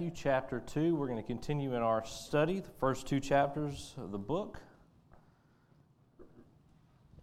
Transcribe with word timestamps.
Matthew 0.00 0.16
chapter 0.16 0.60
2. 0.60 0.94
We're 0.94 1.08
going 1.08 1.20
to 1.20 1.26
continue 1.26 1.74
in 1.74 1.82
our 1.82 2.02
study, 2.06 2.60
the 2.60 2.70
first 2.80 3.06
two 3.06 3.20
chapters 3.20 3.94
of 3.98 4.12
the 4.12 4.18
book, 4.18 4.58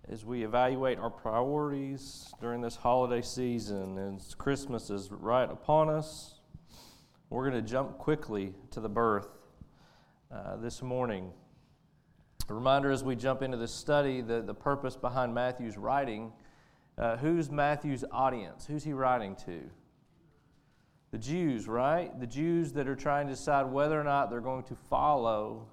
as 0.08 0.24
we 0.24 0.44
evaluate 0.44 1.00
our 1.00 1.10
priorities 1.10 2.32
during 2.40 2.62
this 2.62 2.76
holiday 2.76 3.24
season. 3.24 3.98
And 3.98 4.22
Christmas 4.38 4.92
is 4.92 5.12
right 5.12 5.50
upon 5.50 5.90
us, 5.90 6.40
we're 7.32 7.50
going 7.50 7.60
to 7.60 7.68
jump 7.68 7.98
quickly 7.98 8.54
to 8.70 8.80
the 8.80 8.90
birth 8.90 9.30
uh, 10.32 10.58
this 10.58 10.84
morning. 10.84 11.32
A 12.48 12.54
reminder 12.54 12.92
as 12.92 13.04
we 13.04 13.16
jump 13.16 13.42
into 13.42 13.58
this 13.58 13.74
study, 13.74 14.22
the, 14.22 14.44
the 14.44 14.54
purpose 14.54 14.96
behind 14.96 15.34
Matthew's 15.34 15.80
writing. 15.80 16.32
Uh, 16.96 17.18
who's 17.18 17.50
Matthew's 17.50 18.06
audience? 18.12 18.68
Who's 18.68 18.84
he 18.84 18.94
writing 18.94 19.36
to? 19.48 19.62
The 21.12 21.18
Jews, 21.18 21.68
right? 21.68 22.18
The 22.20 22.28
Jews 22.28 22.74
that 22.74 22.88
are 22.88 22.96
trying 22.96 23.28
to 23.28 23.34
decide 23.34 23.66
whether 23.66 24.00
or 24.00 24.04
not 24.04 24.30
they're 24.30 24.42
going 24.42 24.64
to 24.64 24.76
follow 24.76 25.68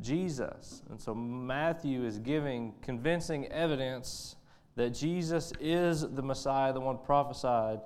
Jesus. 0.00 0.82
And 0.90 1.00
so 1.00 1.14
Matthew 1.14 2.04
is 2.04 2.18
giving 2.18 2.74
convincing 2.82 3.46
evidence 3.46 4.36
that 4.74 4.90
Jesus 4.90 5.52
is 5.58 6.02
the 6.02 6.22
Messiah, 6.22 6.72
the 6.72 6.80
one 6.80 6.98
prophesied 6.98 7.80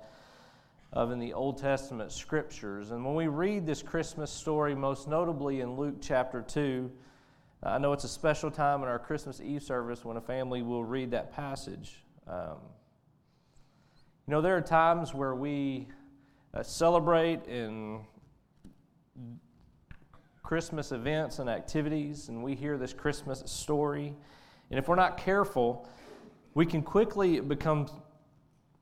of 0.93 1.11
in 1.11 1.19
the 1.19 1.33
Old 1.33 1.57
Testament 1.57 2.11
scriptures. 2.11 2.91
And 2.91 3.05
when 3.05 3.15
we 3.15 3.27
read 3.27 3.65
this 3.65 3.81
Christmas 3.81 4.29
story, 4.29 4.75
most 4.75 5.07
notably 5.07 5.61
in 5.61 5.77
Luke 5.77 5.95
chapter 6.01 6.41
2, 6.41 6.91
I 7.63 7.77
know 7.77 7.93
it's 7.93 8.03
a 8.03 8.09
special 8.09 8.51
time 8.51 8.81
in 8.81 8.89
our 8.89 8.99
Christmas 8.99 9.39
Eve 9.39 9.63
service 9.63 10.03
when 10.03 10.17
a 10.17 10.21
family 10.21 10.63
will 10.63 10.83
read 10.83 11.11
that 11.11 11.31
passage. 11.31 12.03
Um, 12.27 12.57
you 14.27 14.31
know, 14.31 14.41
there 14.41 14.57
are 14.57 14.61
times 14.61 15.13
where 15.13 15.35
we 15.35 15.87
uh, 16.53 16.63
celebrate 16.63 17.45
in 17.47 18.01
Christmas 20.43 20.91
events 20.91 21.39
and 21.39 21.49
activities, 21.49 22.27
and 22.29 22.43
we 22.43 22.55
hear 22.55 22.77
this 22.77 22.93
Christmas 22.93 23.43
story. 23.45 24.13
And 24.69 24.77
if 24.77 24.87
we're 24.87 24.95
not 24.95 25.17
careful, 25.17 25.87
we 26.53 26.65
can 26.65 26.81
quickly 26.81 27.39
become 27.39 27.87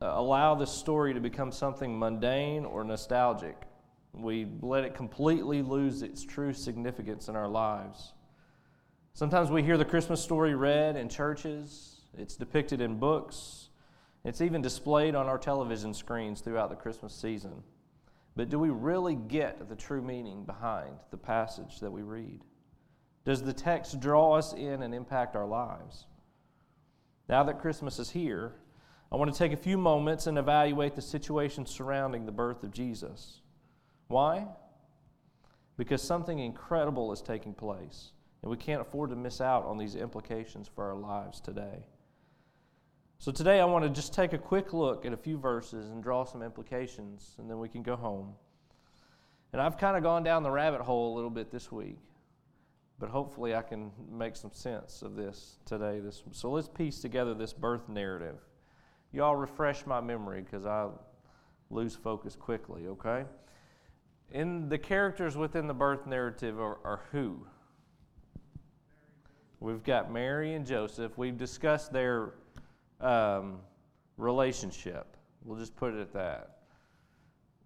uh, 0.02 0.06
allow 0.14 0.54
this 0.54 0.70
story 0.70 1.14
to 1.14 1.20
become 1.20 1.52
something 1.52 1.98
mundane 1.98 2.64
or 2.64 2.82
nostalgic. 2.84 3.56
We 4.12 4.48
let 4.62 4.84
it 4.84 4.94
completely 4.94 5.62
lose 5.62 6.02
its 6.02 6.24
true 6.24 6.52
significance 6.52 7.28
in 7.28 7.36
our 7.36 7.48
lives. 7.48 8.14
Sometimes 9.12 9.50
we 9.50 9.62
hear 9.62 9.76
the 9.76 9.84
Christmas 9.84 10.22
story 10.22 10.54
read 10.54 10.96
in 10.96 11.08
churches, 11.08 12.00
it's 12.16 12.36
depicted 12.36 12.80
in 12.80 12.98
books, 12.98 13.69
it's 14.24 14.40
even 14.40 14.62
displayed 14.62 15.14
on 15.14 15.26
our 15.26 15.38
television 15.38 15.94
screens 15.94 16.40
throughout 16.40 16.70
the 16.70 16.76
Christmas 16.76 17.14
season. 17.14 17.62
But 18.36 18.48
do 18.48 18.58
we 18.58 18.70
really 18.70 19.16
get 19.16 19.68
the 19.68 19.76
true 19.76 20.02
meaning 20.02 20.44
behind 20.44 21.00
the 21.10 21.16
passage 21.16 21.80
that 21.80 21.90
we 21.90 22.02
read? 22.02 22.40
Does 23.24 23.42
the 23.42 23.52
text 23.52 24.00
draw 24.00 24.32
us 24.32 24.52
in 24.52 24.82
and 24.82 24.94
impact 24.94 25.36
our 25.36 25.46
lives? 25.46 26.06
Now 27.28 27.42
that 27.44 27.60
Christmas 27.60 27.98
is 27.98 28.10
here, 28.10 28.54
I 29.12 29.16
want 29.16 29.32
to 29.32 29.38
take 29.38 29.52
a 29.52 29.56
few 29.56 29.76
moments 29.76 30.26
and 30.26 30.38
evaluate 30.38 30.94
the 30.94 31.02
situation 31.02 31.66
surrounding 31.66 32.26
the 32.26 32.32
birth 32.32 32.62
of 32.62 32.72
Jesus. 32.72 33.40
Why? 34.08 34.46
Because 35.76 36.02
something 36.02 36.38
incredible 36.38 37.12
is 37.12 37.22
taking 37.22 37.54
place, 37.54 38.12
and 38.42 38.50
we 38.50 38.56
can't 38.56 38.80
afford 38.80 39.10
to 39.10 39.16
miss 39.16 39.40
out 39.40 39.64
on 39.64 39.78
these 39.78 39.96
implications 39.96 40.68
for 40.68 40.84
our 40.84 40.96
lives 40.96 41.40
today. 41.40 41.84
So 43.20 43.30
today 43.30 43.60
I 43.60 43.66
want 43.66 43.84
to 43.84 43.90
just 43.90 44.14
take 44.14 44.32
a 44.32 44.38
quick 44.38 44.72
look 44.72 45.04
at 45.04 45.12
a 45.12 45.16
few 45.16 45.36
verses 45.36 45.90
and 45.90 46.02
draw 46.02 46.24
some 46.24 46.42
implications, 46.42 47.34
and 47.36 47.50
then 47.50 47.58
we 47.58 47.68
can 47.68 47.82
go 47.82 47.94
home. 47.94 48.32
And 49.52 49.60
I've 49.60 49.76
kind 49.76 49.94
of 49.94 50.02
gone 50.02 50.22
down 50.22 50.42
the 50.42 50.50
rabbit 50.50 50.80
hole 50.80 51.12
a 51.12 51.14
little 51.16 51.28
bit 51.28 51.50
this 51.50 51.70
week, 51.70 51.98
but 52.98 53.10
hopefully 53.10 53.54
I 53.54 53.60
can 53.60 53.90
make 54.10 54.36
some 54.36 54.52
sense 54.54 55.02
of 55.02 55.16
this 55.16 55.58
today. 55.66 56.00
This, 56.00 56.22
so 56.32 56.50
let's 56.50 56.66
piece 56.66 57.00
together 57.00 57.34
this 57.34 57.52
birth 57.52 57.90
narrative. 57.90 58.36
Y'all 59.12 59.36
refresh 59.36 59.84
my 59.84 60.00
memory 60.00 60.40
because 60.40 60.64
I 60.64 60.88
lose 61.68 61.94
focus 61.94 62.34
quickly, 62.36 62.86
okay? 62.86 63.26
In 64.32 64.70
the 64.70 64.78
characters 64.78 65.36
within 65.36 65.66
the 65.66 65.74
birth 65.74 66.06
narrative 66.06 66.58
are, 66.58 66.78
are 66.84 67.02
who? 67.12 67.46
We've 69.60 69.84
got 69.84 70.10
Mary 70.10 70.54
and 70.54 70.66
Joseph. 70.66 71.18
We've 71.18 71.36
discussed 71.36 71.92
their 71.92 72.32
um, 73.00 73.58
relationship. 74.16 75.16
We'll 75.44 75.58
just 75.58 75.76
put 75.76 75.94
it 75.94 76.00
at 76.00 76.12
that. 76.12 76.56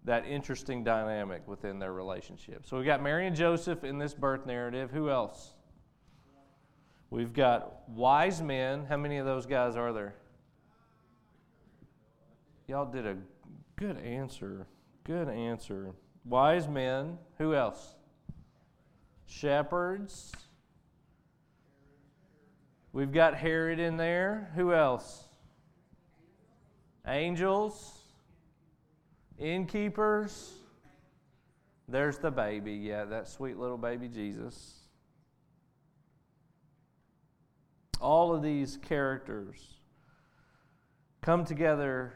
That 0.05 0.25
interesting 0.27 0.83
dynamic 0.83 1.47
within 1.47 1.79
their 1.79 1.93
relationship. 1.93 2.65
So 2.65 2.77
we've 2.77 2.85
got 2.85 3.01
Mary 3.01 3.27
and 3.27 3.35
Joseph 3.35 3.83
in 3.83 3.97
this 3.97 4.13
birth 4.13 4.45
narrative. 4.45 4.91
Who 4.91 5.09
else? 5.09 5.53
We've 7.09 7.33
got 7.33 7.89
wise 7.89 8.41
men. 8.41 8.85
How 8.85 8.97
many 8.97 9.17
of 9.17 9.25
those 9.25 9.45
guys 9.45 9.75
are 9.75 9.93
there? 9.93 10.15
Y'all 12.67 12.91
did 12.91 13.05
a 13.05 13.17
good 13.75 13.97
answer. 13.97 14.67
Good 15.03 15.29
answer. 15.29 15.93
Wise 16.23 16.67
men. 16.67 17.17
Who 17.37 17.53
else? 17.53 17.95
Shepherds. 19.27 20.31
We've 22.91 23.11
got 23.11 23.35
Herod 23.35 23.79
in 23.79 23.97
there. 23.97 24.51
Who 24.55 24.73
else? 24.73 25.24
Angels, 27.07 28.03
innkeepers. 29.37 30.53
There's 31.87 32.17
the 32.17 32.31
baby. 32.31 32.73
Yeah, 32.73 33.05
that 33.05 33.27
sweet 33.27 33.57
little 33.57 33.77
baby 33.77 34.07
Jesus. 34.07 34.73
All 38.01 38.33
of 38.33 38.41
these 38.41 38.77
characters 38.77 39.57
come 41.21 41.45
together 41.45 42.13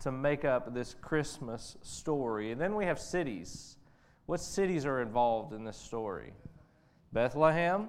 to 0.00 0.10
make 0.12 0.44
up 0.44 0.72
this 0.74 0.94
Christmas 1.00 1.76
story. 1.82 2.52
And 2.52 2.60
then 2.60 2.74
we 2.74 2.86
have 2.86 2.98
cities. 2.98 3.76
What 4.26 4.40
cities 4.40 4.86
are 4.86 5.00
involved 5.02 5.52
in 5.52 5.64
this 5.64 5.76
story? 5.76 6.32
Bethlehem, 7.12 7.88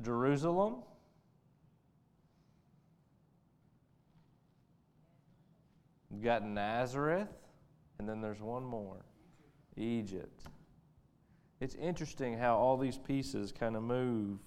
Jerusalem, 0.00 0.76
You've 6.14 6.22
got 6.22 6.46
Nazareth, 6.46 7.26
and 7.98 8.08
then 8.08 8.20
there's 8.20 8.40
one 8.40 8.62
more 8.62 9.04
Egypt. 9.76 10.46
It's 11.58 11.74
interesting 11.74 12.38
how 12.38 12.56
all 12.56 12.76
these 12.76 12.96
pieces 12.96 13.50
kind 13.50 13.74
of 13.74 13.82
move. 13.82 14.38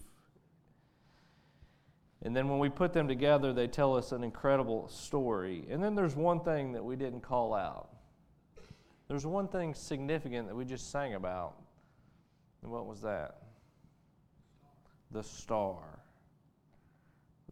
And 2.21 2.33
then 2.33 2.47
when 2.47 2.59
we 2.59 2.69
put 2.69 2.93
them 2.93 3.09
together, 3.09 3.51
they 3.51 3.67
tell 3.67 3.97
us 3.97 4.13
an 4.13 4.23
incredible 4.23 4.87
story. 4.87 5.65
And 5.69 5.83
then 5.83 5.93
there's 5.93 6.15
one 6.15 6.39
thing 6.39 6.71
that 6.71 6.85
we 6.85 6.95
didn't 6.95 7.19
call 7.19 7.53
out. 7.53 7.89
There's 9.09 9.25
one 9.25 9.49
thing 9.49 9.73
significant 9.73 10.47
that 10.47 10.55
we 10.55 10.63
just 10.63 10.89
sang 10.89 11.15
about. 11.15 11.55
And 12.63 12.71
what 12.71 12.85
was 12.85 13.01
that? 13.01 13.41
The 15.11 15.21
star. 15.21 15.99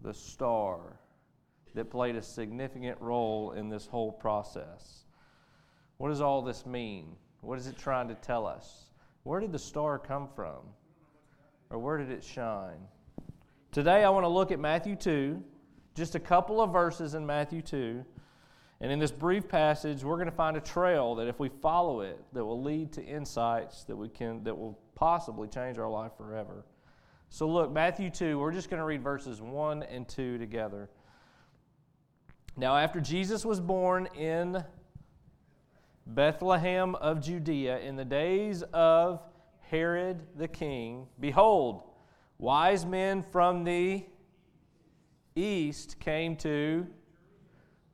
The 0.02 0.14
star 0.14 1.00
that 1.76 1.92
played 1.92 2.16
a 2.16 2.22
significant 2.22 3.00
role 3.00 3.52
in 3.52 3.70
this 3.70 3.86
whole 3.86 4.12
process. 4.12 5.06
What 5.98 6.10
does 6.10 6.22
all 6.22 6.42
this 6.42 6.66
mean? 6.66 7.16
What 7.42 7.60
is 7.60 7.68
it 7.68 7.78
trying 7.78 8.08
to 8.08 8.16
tell 8.16 8.48
us? 8.48 8.86
Where 9.24 9.40
did 9.40 9.52
the 9.52 9.60
star 9.60 10.00
come 10.00 10.28
from? 10.36 10.62
Or 11.70 11.80
where 11.80 11.98
did 11.98 12.10
it 12.10 12.24
shine? 12.24 12.80
Today 13.72 14.04
I 14.04 14.10
want 14.10 14.24
to 14.24 14.30
look 14.30 14.52
at 14.52 14.60
Matthew 14.60 14.96
2, 14.96 15.44
just 15.96 16.16
a 16.16 16.20
couple 16.20 16.62
of 16.62 16.72
verses 16.72 17.14
in 17.14 17.26
Matthew 17.26 17.62
2. 17.62 18.06
And 18.82 18.92
in 18.92 19.00
this 19.00 19.12
brief 19.12 19.48
passage, 19.48 20.04
we're 20.04 20.18
going 20.18 20.30
to 20.30 20.36
find 20.36 20.58
a 20.58 20.62
trail 20.62 21.16
that 21.16 21.28
if 21.28 21.40
we 21.40 21.50
follow 21.50 22.02
it, 22.02 22.22
that 22.34 22.44
will 22.44 22.62
lead 22.62 22.92
to 22.94 23.04
insights 23.04 23.84
that 23.86 23.96
we 23.96 24.10
can 24.10 24.44
that 24.44 24.58
will 24.58 24.78
possibly 24.96 25.48
change 25.48 25.78
our 25.78 25.90
life 25.90 26.12
forever. 26.18 26.66
So 27.30 27.48
look, 27.50 27.72
Matthew 27.72 28.10
2, 28.10 28.38
we're 28.38 28.52
just 28.52 28.70
going 28.70 28.80
to 28.80 28.86
read 28.86 29.02
verses 29.02 29.42
1 29.42 29.84
and 29.84 30.08
2 30.08 30.38
together. 30.38 30.90
Now, 32.58 32.78
after 32.78 33.02
Jesus 33.02 33.44
was 33.44 33.60
born 33.60 34.08
in 34.16 34.64
Bethlehem 36.08 36.96
of 36.96 37.20
Judea 37.20 37.80
in 37.80 37.98
the 37.98 38.06
days 38.06 38.64
of 38.72 39.22
Herod 39.70 40.22
the 40.38 40.48
king, 40.48 41.08
behold, 41.20 41.84
wise 42.38 42.86
men 42.86 43.24
from 43.24 43.66
the 43.66 44.06
east 45.36 46.00
came 46.00 46.38
to. 46.38 46.88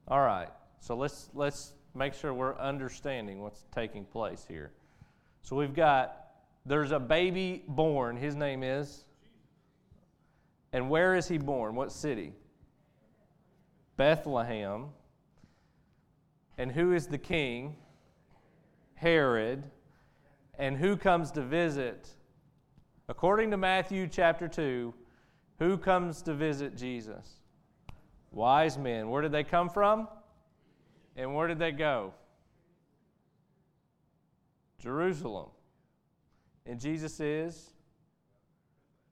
All 0.07 0.21
right, 0.21 0.49
so 0.79 0.95
let's, 0.95 1.29
let's 1.33 1.73
make 1.95 2.13
sure 2.13 2.31
we're 2.31 2.57
understanding 2.59 3.41
what's 3.41 3.65
taking 3.73 4.05
place 4.05 4.45
here. 4.47 4.71
So 5.41 5.55
we've 5.55 5.73
got, 5.73 6.27
there's 6.67 6.91
a 6.91 6.99
baby 6.99 7.63
born. 7.67 8.15
His 8.15 8.35
name 8.35 8.61
is. 8.61 9.05
And 10.71 10.87
where 10.87 11.15
is 11.15 11.27
he 11.27 11.39
born? 11.39 11.73
What 11.73 11.91
city? 11.91 12.33
Bethlehem. 14.01 14.85
And 16.57 16.71
who 16.71 16.91
is 16.91 17.05
the 17.05 17.19
king? 17.19 17.75
Herod. 18.95 19.63
And 20.57 20.75
who 20.75 20.97
comes 20.97 21.29
to 21.33 21.43
visit? 21.43 22.09
According 23.09 23.51
to 23.51 23.57
Matthew 23.57 24.07
chapter 24.07 24.47
2, 24.47 24.91
who 25.59 25.77
comes 25.77 26.23
to 26.23 26.33
visit 26.33 26.75
Jesus? 26.75 27.41
Wise 28.31 28.75
men. 28.75 29.11
Where 29.11 29.21
did 29.21 29.31
they 29.31 29.43
come 29.43 29.69
from? 29.69 30.07
And 31.15 31.35
where 31.35 31.47
did 31.47 31.59
they 31.59 31.71
go? 31.71 32.11
Jerusalem. 34.79 35.49
And 36.65 36.79
Jesus 36.79 37.19
is 37.19 37.69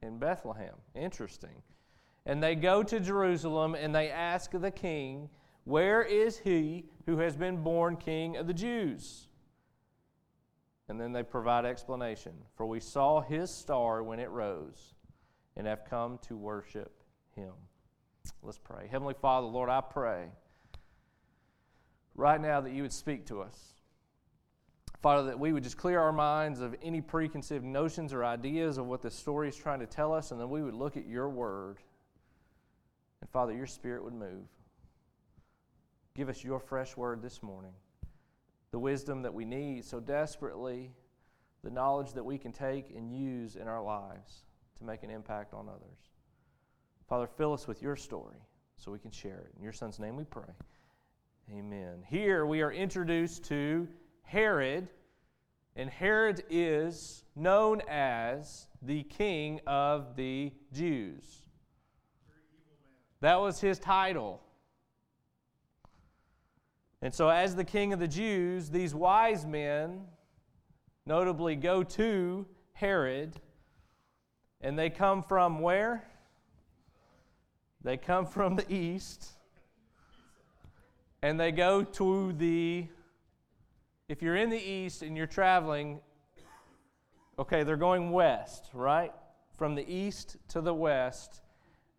in 0.01 0.17
Bethlehem. 0.17 0.73
Interesting. 0.95 1.61
And 2.29 2.43
they 2.43 2.53
go 2.53 2.83
to 2.83 2.99
Jerusalem 2.99 3.73
and 3.73 3.93
they 3.93 4.11
ask 4.11 4.51
the 4.53 4.69
king, 4.69 5.31
Where 5.63 6.03
is 6.03 6.37
he 6.37 6.85
who 7.07 7.17
has 7.17 7.35
been 7.35 7.63
born 7.63 7.97
king 7.97 8.37
of 8.37 8.45
the 8.45 8.53
Jews? 8.53 9.25
And 10.89 11.01
then 11.01 11.11
they 11.11 11.23
provide 11.23 11.65
explanation. 11.65 12.33
For 12.55 12.67
we 12.67 12.81
saw 12.81 13.21
his 13.21 13.49
star 13.49 14.03
when 14.03 14.19
it 14.19 14.29
rose 14.29 14.93
and 15.57 15.65
have 15.65 15.85
come 15.89 16.19
to 16.27 16.37
worship 16.37 17.01
him. 17.35 17.53
Let's 18.43 18.59
pray. 18.59 18.87
Heavenly 18.91 19.15
Father, 19.19 19.47
Lord, 19.47 19.71
I 19.71 19.81
pray 19.81 20.27
right 22.13 22.39
now 22.39 22.61
that 22.61 22.73
you 22.73 22.83
would 22.83 22.93
speak 22.93 23.25
to 23.25 23.41
us. 23.41 23.57
Father, 25.01 25.23
that 25.29 25.39
we 25.39 25.51
would 25.51 25.63
just 25.63 25.77
clear 25.77 25.99
our 25.99 26.13
minds 26.13 26.59
of 26.61 26.75
any 26.83 27.01
preconceived 27.01 27.65
notions 27.65 28.13
or 28.13 28.23
ideas 28.23 28.77
of 28.77 28.85
what 28.85 29.01
this 29.01 29.15
story 29.15 29.49
is 29.49 29.55
trying 29.55 29.79
to 29.79 29.87
tell 29.87 30.13
us, 30.13 30.29
and 30.29 30.39
then 30.39 30.51
we 30.51 30.61
would 30.61 30.75
look 30.75 30.95
at 30.95 31.07
your 31.07 31.27
word. 31.27 31.79
And 33.29 33.33
Father, 33.33 33.53
your 33.53 33.67
spirit 33.67 34.03
would 34.03 34.15
move. 34.15 34.47
Give 36.15 36.29
us 36.29 36.43
your 36.43 36.59
fresh 36.59 36.97
word 36.97 37.21
this 37.21 37.43
morning, 37.43 37.73
the 38.71 38.79
wisdom 38.79 39.21
that 39.21 39.31
we 39.31 39.45
need 39.45 39.85
so 39.85 39.99
desperately, 39.99 40.91
the 41.63 41.69
knowledge 41.69 42.13
that 42.13 42.25
we 42.25 42.39
can 42.39 42.51
take 42.51 42.89
and 42.89 43.15
use 43.15 43.55
in 43.55 43.67
our 43.67 43.83
lives 43.83 44.45
to 44.79 44.83
make 44.83 45.03
an 45.03 45.11
impact 45.11 45.53
on 45.53 45.69
others. 45.69 46.09
Father, 47.07 47.27
fill 47.27 47.53
us 47.53 47.67
with 47.67 47.83
your 47.83 47.95
story 47.95 48.37
so 48.77 48.91
we 48.91 48.97
can 48.97 49.11
share 49.11 49.45
it. 49.45 49.53
In 49.55 49.63
your 49.63 49.73
son's 49.73 49.99
name 49.99 50.15
we 50.15 50.23
pray. 50.23 50.51
Amen. 51.55 52.03
Here 52.07 52.47
we 52.47 52.63
are 52.63 52.71
introduced 52.71 53.43
to 53.45 53.87
Herod, 54.23 54.87
and 55.75 55.87
Herod 55.87 56.41
is 56.49 57.25
known 57.35 57.83
as 57.87 58.65
the 58.81 59.03
king 59.03 59.59
of 59.67 60.15
the 60.15 60.51
Jews. 60.73 61.43
That 63.21 63.39
was 63.39 63.59
his 63.59 63.79
title. 63.79 64.41
And 67.01 67.13
so, 67.13 67.29
as 67.29 67.55
the 67.55 67.63
king 67.63 67.93
of 67.93 67.99
the 67.99 68.07
Jews, 68.07 68.69
these 68.69 68.93
wise 68.93 69.45
men 69.45 70.01
notably 71.05 71.55
go 71.55 71.83
to 71.83 72.45
Herod, 72.73 73.39
and 74.61 74.77
they 74.77 74.89
come 74.89 75.23
from 75.23 75.61
where? 75.61 76.03
They 77.81 77.97
come 77.97 78.25
from 78.25 78.55
the 78.57 78.71
east, 78.73 79.29
and 81.21 81.39
they 81.39 81.51
go 81.51 81.83
to 81.83 82.33
the 82.33 82.87
if 84.09 84.23
you're 84.23 84.35
in 84.35 84.49
the 84.49 84.57
east 84.57 85.03
and 85.03 85.15
you're 85.15 85.27
traveling, 85.27 85.99
okay, 87.37 87.61
they're 87.61 87.77
going 87.77 88.11
west, 88.11 88.65
right? 88.73 89.13
From 89.55 89.75
the 89.75 89.87
east 89.87 90.37
to 90.49 90.61
the 90.61 90.73
west, 90.73 91.41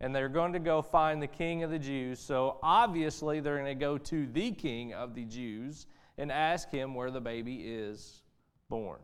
and 0.00 0.14
they're 0.14 0.28
going 0.28 0.52
to 0.52 0.58
go 0.58 0.82
find 0.82 1.22
the 1.22 1.26
king 1.26 1.62
of 1.62 1.70
the 1.70 1.78
Jews. 1.78 2.18
So 2.18 2.58
obviously, 2.62 3.40
they're 3.40 3.56
going 3.56 3.66
to 3.66 3.74
go 3.74 3.98
to 3.98 4.26
the 4.26 4.52
king 4.52 4.94
of 4.94 5.14
the 5.14 5.24
Jews 5.24 5.86
and 6.18 6.30
ask 6.32 6.70
him 6.70 6.94
where 6.94 7.10
the 7.10 7.20
baby 7.20 7.56
is 7.56 8.22
born. 8.68 9.00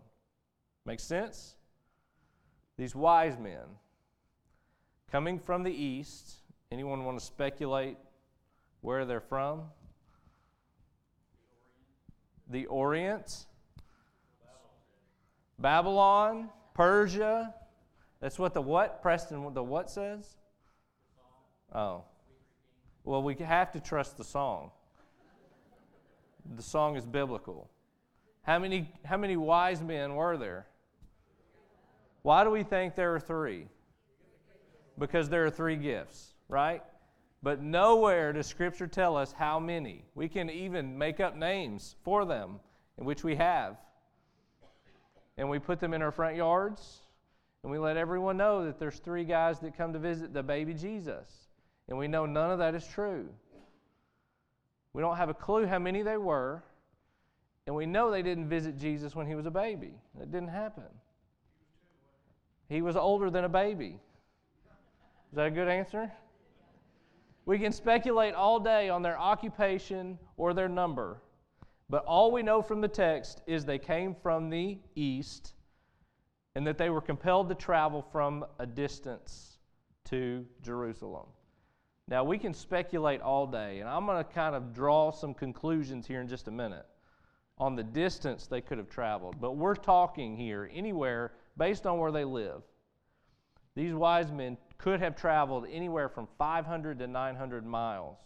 Makes 0.85 1.05
sense? 1.05 1.57
These 2.79 2.95
wise 2.95 3.39
men 3.39 3.65
coming 5.11 5.39
from 5.39 5.63
the 5.63 5.73
east. 5.73 6.37
Anyone 6.73 7.05
want 7.05 7.19
to 7.19 7.25
speculate 7.25 7.97
where 8.81 9.05
they're 9.05 9.21
from? 9.21 9.63
the 12.49 12.67
Orient, 12.67 13.47
Babylon, 15.59 16.49
Persia. 16.75 17.55
That's 18.21 18.39
what 18.39 18.55
the 18.55 18.63
what, 18.63 19.03
Preston, 19.03 19.53
the 19.53 19.63
what 19.63 19.91
says? 19.91 20.37
Oh. 21.77 22.05
Well, 23.05 23.23
we 23.23 23.35
have 23.35 23.71
to 23.73 23.81
trust 23.81 24.17
the 24.17 24.25
song. 24.25 24.71
The 26.57 26.63
song 26.63 26.97
is 26.97 27.05
biblical. 27.05 27.69
How 28.43 28.59
many, 28.59 28.91
how 29.05 29.19
many 29.19 29.37
wise 29.37 29.83
men 29.83 30.15
were 30.15 30.39
there? 30.39 30.67
Why 32.23 32.45
do 32.45 32.51
we 32.51 32.63
think 32.63 32.95
there 32.95 33.15
are 33.15 33.21
three? 33.21 33.69
Because 34.99 35.29
there 35.29 35.45
are 35.45 35.51
three 35.51 35.77
gifts, 35.77 36.33
right? 36.49 36.83
But 37.43 37.61
nowhere 37.63 38.33
does 38.33 38.47
Scripture 38.47 38.87
tell 38.87 39.15
us 39.17 39.33
how 39.33 39.61
many. 39.61 40.05
We 40.15 40.29
can 40.29 40.49
even 40.49 40.97
make 40.97 41.21
up 41.21 41.37
names 41.37 41.95
for 42.03 42.25
them, 42.25 42.59
which 42.97 43.23
we 43.23 43.37
have. 43.37 43.77
And 45.37 45.51
we 45.51 45.59
put 45.59 45.79
them 45.79 45.93
in 45.93 46.01
our 46.01 46.11
front 46.11 46.37
yards, 46.37 47.03
and 47.63 47.71
we 47.71 47.79
let 47.79 47.99
everyone 47.99 48.39
know 48.39 48.65
that 48.65 48.79
there's 48.79 48.99
three 48.99 49.25
guys 49.25 49.61
that 49.61 49.77
come 49.77 49.93
to 49.93 49.99
visit 49.99 50.33
the 50.33 50.43
baby 50.43 50.73
Jesus. 50.73 51.46
And 51.89 51.97
we 51.97 52.09
know 52.09 52.27
none 52.27 52.51
of 52.51 52.59
that 52.59 52.75
is 52.75 52.87
true. 52.87 53.29
We 54.93 55.03
don't 55.03 55.17
have 55.17 55.29
a 55.29 55.35
clue 55.35 55.67
how 55.67 55.79
many 55.79 56.03
they 56.03 56.17
were, 56.17 56.63
and 57.67 57.77
we 57.77 57.87
know 57.87 58.11
they 58.11 58.23
didn't 58.23 58.49
visit 58.49 58.79
Jesus 58.79 59.15
when 59.15 59.27
he 59.27 59.35
was 59.35 59.47
a 59.47 59.51
baby. 59.51 59.93
That 60.19 60.31
didn't 60.31 60.49
happen. 60.49 60.85
He 62.69 62.83
was 62.83 62.97
older 62.97 63.31
than 63.31 63.45
a 63.45 63.49
baby. 63.49 64.01
Is 65.31 65.37
that 65.37 65.47
a 65.47 65.51
good 65.51 65.69
answer? 65.69 66.11
We 67.45 67.59
can 67.59 67.73
speculate 67.73 68.35
all 68.35 68.59
day 68.59 68.89
on 68.89 69.03
their 69.03 69.19
occupation 69.19 70.19
or 70.37 70.53
their 70.55 70.69
number, 70.69 71.23
but 71.89 72.05
all 72.05 72.33
we 72.33 72.43
know 72.43 72.61
from 72.63 72.81
the 72.81 72.89
text 72.89 73.43
is 73.47 73.65
they 73.65 73.79
came 73.79 74.15
from 74.15 74.51
the 74.51 74.79
east 74.97 75.53
and 76.57 76.67
that 76.67 76.79
they 76.79 76.91
were 76.91 77.01
compelled 77.01 77.49
to 77.51 77.55
travel 77.55 78.03
from 78.11 78.45
a 78.59 78.67
distance 78.67 79.59
to 80.07 80.45
Jerusalem. 80.63 81.27
Now, 82.09 82.23
we 82.23 82.39
can 82.39 82.55
speculate 82.55 83.21
all 83.21 83.47
day, 83.47 83.81
and 83.81 83.89
I'm 83.89 84.07
going 84.07 84.25
to 84.25 84.33
kind 84.33 84.55
of 84.55 84.73
draw 84.73 85.11
some 85.11 85.35
conclusions 85.35 86.07
here 86.07 86.21
in 86.21 86.29
just 86.29 86.47
a 86.47 86.53
minute 86.53 86.87
on 87.59 87.75
the 87.75 87.83
distance 87.83 88.47
they 88.47 88.61
could 88.61 88.79
have 88.79 88.89
traveled. 88.89 89.41
But 89.41 89.57
we're 89.57 89.75
talking 89.75 90.37
here 90.37 90.71
anywhere 90.73 91.33
based 91.57 91.87
on 91.87 91.99
where 91.99 92.13
they 92.13 92.25
live. 92.25 92.63
These 93.75 93.93
wise 93.93 94.31
men 94.31 94.57
could 94.79 95.01
have 95.01 95.17
traveled 95.17 95.67
anywhere 95.71 96.09
from 96.09 96.29
500 96.39 96.99
to 97.01 97.07
900 97.07 97.67
miles 97.67 98.19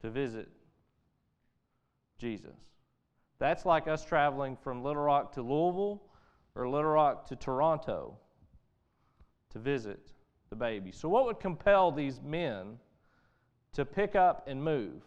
to 0.00 0.10
visit 0.10 0.48
Jesus. 2.18 2.56
That's 3.38 3.64
like 3.64 3.86
us 3.86 4.04
traveling 4.04 4.56
from 4.56 4.82
Little 4.82 5.02
Rock 5.02 5.32
to 5.34 5.42
Louisville 5.42 6.02
or 6.54 6.68
Little 6.68 6.90
Rock 6.90 7.28
to 7.28 7.36
Toronto 7.36 8.18
to 9.50 9.58
visit 9.58 10.13
the 10.54 10.64
baby. 10.64 10.92
So, 10.92 11.08
what 11.08 11.26
would 11.26 11.40
compel 11.40 11.90
these 11.90 12.20
men 12.22 12.78
to 13.72 13.84
pick 13.84 14.14
up 14.14 14.46
and 14.46 14.62
move 14.62 15.02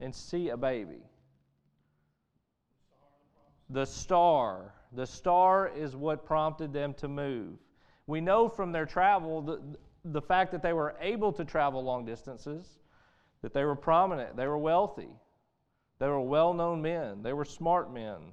and 0.00 0.14
see 0.14 0.50
a 0.50 0.56
baby? 0.56 1.02
The 3.70 3.84
star. 3.84 4.74
The 4.92 5.06
star 5.06 5.68
is 5.68 5.96
what 5.96 6.24
prompted 6.24 6.72
them 6.72 6.94
to 6.94 7.08
move. 7.08 7.58
We 8.06 8.20
know 8.20 8.48
from 8.48 8.72
their 8.72 8.86
travel 8.86 9.42
the, 9.42 9.60
the 10.04 10.22
fact 10.22 10.52
that 10.52 10.62
they 10.62 10.72
were 10.72 10.96
able 11.00 11.32
to 11.32 11.44
travel 11.44 11.82
long 11.82 12.06
distances, 12.06 12.78
that 13.42 13.52
they 13.52 13.64
were 13.64 13.76
prominent, 13.76 14.36
they 14.36 14.46
were 14.46 14.56
wealthy, 14.56 15.10
they 15.98 16.06
were 16.06 16.20
well 16.20 16.54
known 16.54 16.80
men, 16.80 17.22
they 17.22 17.32
were 17.32 17.44
smart 17.44 17.92
men 17.92 18.32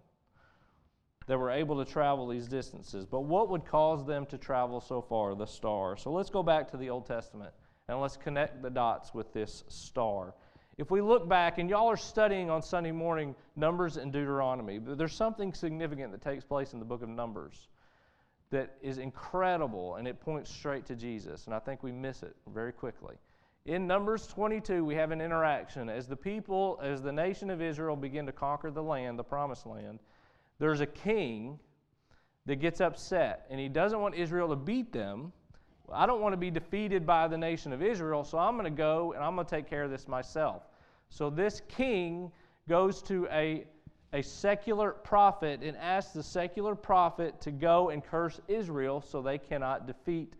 that 1.27 1.37
were 1.37 1.49
able 1.49 1.83
to 1.83 1.91
travel 1.91 2.27
these 2.27 2.47
distances. 2.47 3.05
But 3.05 3.21
what 3.21 3.49
would 3.49 3.65
cause 3.65 4.05
them 4.05 4.25
to 4.27 4.37
travel 4.37 4.79
so 4.79 5.01
far? 5.01 5.35
The 5.35 5.45
star. 5.45 5.97
So 5.97 6.11
let's 6.11 6.29
go 6.29 6.43
back 6.43 6.69
to 6.71 6.77
the 6.77 6.89
Old 6.89 7.05
Testament 7.05 7.51
and 7.87 7.99
let's 7.99 8.17
connect 8.17 8.61
the 8.61 8.69
dots 8.69 9.13
with 9.13 9.33
this 9.33 9.63
star. 9.67 10.33
If 10.77 10.91
we 10.91 11.01
look 11.01 11.27
back, 11.27 11.57
and 11.57 11.69
y'all 11.69 11.87
are 11.87 11.97
studying 11.97 12.49
on 12.49 12.61
Sunday 12.61 12.91
morning 12.91 13.33
Numbers 13.55 13.95
and 13.95 14.11
Deuteronomy, 14.11 14.77
but 14.77 14.97
there's 14.97 15.13
something 15.13 15.53
significant 15.53 16.11
that 16.11 16.21
takes 16.21 16.43
place 16.43 16.73
in 16.73 16.79
the 16.79 16.85
book 16.85 17.01
of 17.01 17.07
Numbers 17.07 17.69
that 18.51 18.75
is 18.81 18.97
incredible 18.97 19.95
and 19.95 20.07
it 20.07 20.19
points 20.19 20.51
straight 20.51 20.85
to 20.87 20.95
Jesus. 20.95 21.45
And 21.45 21.55
I 21.55 21.59
think 21.59 21.81
we 21.81 21.91
miss 21.91 22.23
it 22.23 22.35
very 22.53 22.73
quickly. 22.73 23.15
In 23.65 23.87
Numbers 23.87 24.27
22, 24.27 24.85
we 24.85 24.95
have 24.95 25.11
an 25.11 25.21
interaction. 25.21 25.89
As 25.89 26.07
the 26.07 26.15
people, 26.15 26.79
as 26.83 27.01
the 27.01 27.11
nation 27.11 27.49
of 27.49 27.61
Israel 27.61 27.95
begin 27.95 28.25
to 28.27 28.31
conquer 28.31 28.69
the 28.69 28.83
land, 28.83 29.17
the 29.17 29.23
promised 29.23 29.65
land, 29.65 29.99
there's 30.59 30.81
a 30.81 30.85
king 30.85 31.59
that 32.45 32.57
gets 32.57 32.81
upset 32.81 33.45
and 33.49 33.59
he 33.59 33.69
doesn't 33.69 33.99
want 33.99 34.15
Israel 34.15 34.49
to 34.49 34.55
beat 34.55 34.91
them. 34.91 35.31
I 35.91 36.05
don't 36.05 36.21
want 36.21 36.33
to 36.33 36.37
be 36.37 36.49
defeated 36.49 37.05
by 37.05 37.27
the 37.27 37.37
nation 37.37 37.71
of 37.71 37.83
Israel, 37.83 38.23
so 38.23 38.37
I'm 38.37 38.53
going 38.53 38.65
to 38.65 38.77
go 38.77 39.13
and 39.13 39.23
I'm 39.23 39.35
going 39.35 39.45
to 39.45 39.55
take 39.55 39.69
care 39.69 39.83
of 39.83 39.91
this 39.91 40.07
myself. 40.07 40.63
So 41.09 41.29
this 41.29 41.61
king 41.67 42.31
goes 42.67 43.01
to 43.03 43.27
a 43.31 43.65
a 44.15 44.23
secular 44.23 44.91
prophet 44.91 45.61
and 45.61 45.75
asks 45.75 46.13
the 46.13 46.23
secular 46.23 46.73
prophet 46.73 47.41
to 47.41 47.51
go 47.51 47.89
and 47.89 48.01
curse 48.01 48.39
Israel 48.47 49.01
so 49.01 49.21
they 49.21 49.37
cannot 49.37 49.87
defeat 49.87 50.33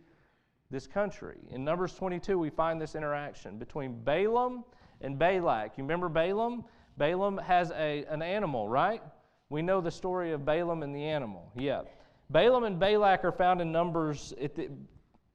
this 0.70 0.86
country. 0.86 1.36
In 1.50 1.62
Numbers 1.62 1.94
22, 1.94 2.38
we 2.38 2.48
find 2.48 2.80
this 2.80 2.94
interaction 2.94 3.58
between 3.58 4.02
Balaam 4.02 4.64
and 5.02 5.18
Balak. 5.18 5.76
You 5.76 5.84
remember 5.84 6.08
Balaam? 6.08 6.64
Balaam 6.96 7.36
has 7.36 7.70
a, 7.72 8.04
an 8.08 8.22
animal, 8.22 8.66
right? 8.66 9.02
We 9.48 9.62
know 9.62 9.80
the 9.80 9.90
story 9.90 10.32
of 10.32 10.44
Balaam 10.44 10.82
and 10.82 10.94
the 10.94 11.04
animal. 11.04 11.52
Yeah. 11.54 11.82
Balaam 12.30 12.64
and 12.64 12.80
Balak 12.80 13.24
are 13.24 13.32
found 13.32 13.60
in 13.60 13.70
Numbers 13.70 14.34
the, 14.38 14.70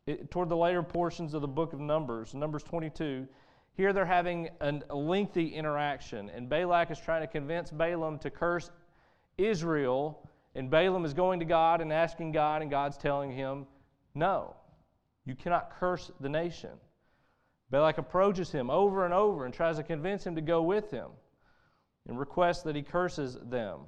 it, 0.05 0.29
toward 0.31 0.49
the 0.49 0.57
later 0.57 0.83
portions 0.83 1.33
of 1.33 1.41
the 1.41 1.47
book 1.47 1.73
of 1.73 1.79
Numbers, 1.79 2.33
Numbers 2.33 2.63
22. 2.63 3.27
Here 3.73 3.93
they're 3.93 4.05
having 4.05 4.49
an, 4.59 4.83
a 4.89 4.95
lengthy 4.95 5.47
interaction, 5.47 6.29
and 6.29 6.49
Balak 6.49 6.91
is 6.91 6.99
trying 6.99 7.21
to 7.21 7.27
convince 7.27 7.71
Balaam 7.71 8.19
to 8.19 8.29
curse 8.29 8.69
Israel, 9.37 10.29
and 10.55 10.69
Balaam 10.69 11.05
is 11.05 11.13
going 11.13 11.39
to 11.39 11.45
God 11.45 11.79
and 11.79 11.93
asking 11.93 12.33
God, 12.33 12.61
and 12.61 12.69
God's 12.69 12.97
telling 12.97 13.31
him, 13.31 13.65
No, 14.13 14.55
you 15.25 15.35
cannot 15.35 15.71
curse 15.79 16.11
the 16.19 16.27
nation. 16.27 16.71
Balak 17.69 17.97
approaches 17.97 18.51
him 18.51 18.69
over 18.69 19.05
and 19.05 19.13
over 19.13 19.45
and 19.45 19.53
tries 19.53 19.77
to 19.77 19.83
convince 19.83 20.25
him 20.25 20.35
to 20.35 20.41
go 20.41 20.61
with 20.61 20.91
him 20.91 21.07
and 22.07 22.19
requests 22.19 22.63
that 22.63 22.75
he 22.75 22.81
curses 22.81 23.37
them. 23.43 23.79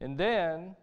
And 0.00 0.16
then 0.16 0.74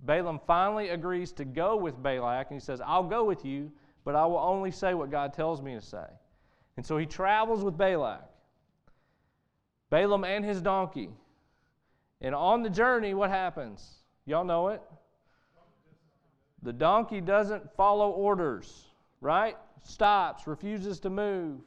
Balaam 0.00 0.40
finally 0.46 0.90
agrees 0.90 1.32
to 1.32 1.44
go 1.44 1.76
with 1.76 2.00
Balak, 2.02 2.50
and 2.50 2.60
he 2.60 2.64
says, 2.64 2.80
I'll 2.84 3.04
go 3.04 3.24
with 3.24 3.44
you, 3.44 3.72
but 4.04 4.14
I 4.14 4.26
will 4.26 4.38
only 4.38 4.70
say 4.70 4.94
what 4.94 5.10
God 5.10 5.32
tells 5.32 5.62
me 5.62 5.74
to 5.74 5.80
say. 5.80 6.06
And 6.76 6.84
so 6.84 6.98
he 6.98 7.06
travels 7.06 7.64
with 7.64 7.76
Balak, 7.78 8.22
Balaam 9.90 10.24
and 10.24 10.44
his 10.44 10.60
donkey. 10.60 11.10
And 12.20 12.34
on 12.34 12.62
the 12.62 12.70
journey, 12.70 13.14
what 13.14 13.30
happens? 13.30 14.02
Y'all 14.26 14.44
know 14.44 14.68
it? 14.68 14.82
The 16.62 16.72
donkey 16.72 17.20
doesn't 17.20 17.74
follow 17.76 18.10
orders, 18.10 18.86
right? 19.20 19.56
Stops, 19.82 20.46
refuses 20.46 20.98
to 21.00 21.10
move. 21.10 21.60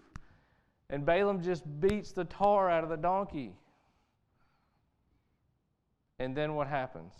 And 0.90 1.06
Balaam 1.06 1.42
just 1.42 1.64
beats 1.80 2.12
the 2.12 2.26
tar 2.26 2.70
out 2.70 2.84
of 2.84 2.90
the 2.90 2.98
donkey. 2.98 3.54
And 6.20 6.36
then 6.36 6.56
what 6.56 6.68
happens? 6.68 7.14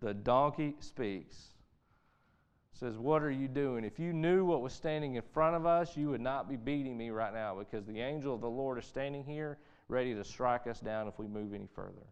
The 0.00 0.12
donkey 0.12 0.74
speaks. 0.80 1.36
Says, 2.72 2.98
What 2.98 3.22
are 3.22 3.30
you 3.30 3.48
doing? 3.48 3.84
If 3.84 3.98
you 3.98 4.12
knew 4.12 4.44
what 4.44 4.60
was 4.60 4.72
standing 4.72 5.14
in 5.14 5.22
front 5.32 5.54
of 5.54 5.64
us, 5.64 5.96
you 5.96 6.08
would 6.10 6.20
not 6.20 6.48
be 6.48 6.56
beating 6.56 6.96
me 6.96 7.10
right 7.10 7.32
now 7.32 7.56
because 7.56 7.86
the 7.86 8.00
angel 8.00 8.34
of 8.34 8.40
the 8.40 8.50
Lord 8.50 8.78
is 8.78 8.84
standing 8.84 9.24
here 9.24 9.58
ready 9.88 10.14
to 10.14 10.24
strike 10.24 10.66
us 10.66 10.80
down 10.80 11.06
if 11.06 11.18
we 11.18 11.26
move 11.26 11.54
any 11.54 11.68
further. 11.74 12.06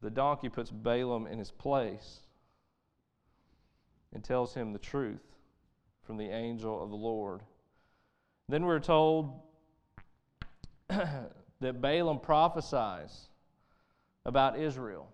The 0.00 0.10
donkey 0.10 0.48
puts 0.48 0.70
Balaam 0.70 1.26
in 1.26 1.38
his 1.38 1.50
place 1.50 2.20
and 4.12 4.24
tells 4.24 4.54
him 4.54 4.72
the 4.72 4.78
truth 4.78 5.36
from 6.02 6.16
the 6.16 6.28
angel 6.28 6.82
of 6.82 6.90
the 6.90 6.96
Lord. 6.96 7.42
Then 8.48 8.64
we're 8.64 8.80
told 8.80 9.40
that 10.88 11.80
Balaam 11.80 12.18
prophesies 12.18 13.28
about 14.26 14.58
Israel. 14.58 15.08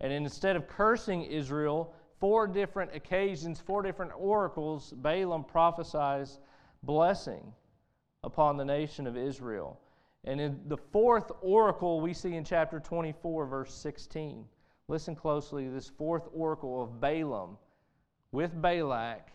And 0.00 0.12
instead 0.12 0.56
of 0.56 0.68
cursing 0.68 1.22
Israel, 1.24 1.94
four 2.18 2.46
different 2.46 2.94
occasions, 2.94 3.60
four 3.60 3.82
different 3.82 4.12
oracles, 4.16 4.92
Balaam 4.92 5.44
prophesies 5.44 6.38
blessing 6.82 7.52
upon 8.24 8.56
the 8.56 8.64
nation 8.64 9.06
of 9.06 9.16
Israel. 9.16 9.80
And 10.24 10.40
in 10.40 10.60
the 10.66 10.76
fourth 10.76 11.30
oracle 11.40 12.00
we 12.00 12.12
see 12.12 12.34
in 12.34 12.44
chapter 12.44 12.80
24, 12.80 13.46
verse 13.46 13.74
16. 13.74 14.44
Listen 14.88 15.14
closely 15.14 15.68
this 15.68 15.88
fourth 15.88 16.28
oracle 16.34 16.82
of 16.82 17.00
Balaam 17.00 17.56
with 18.32 18.60
Balak 18.60 19.30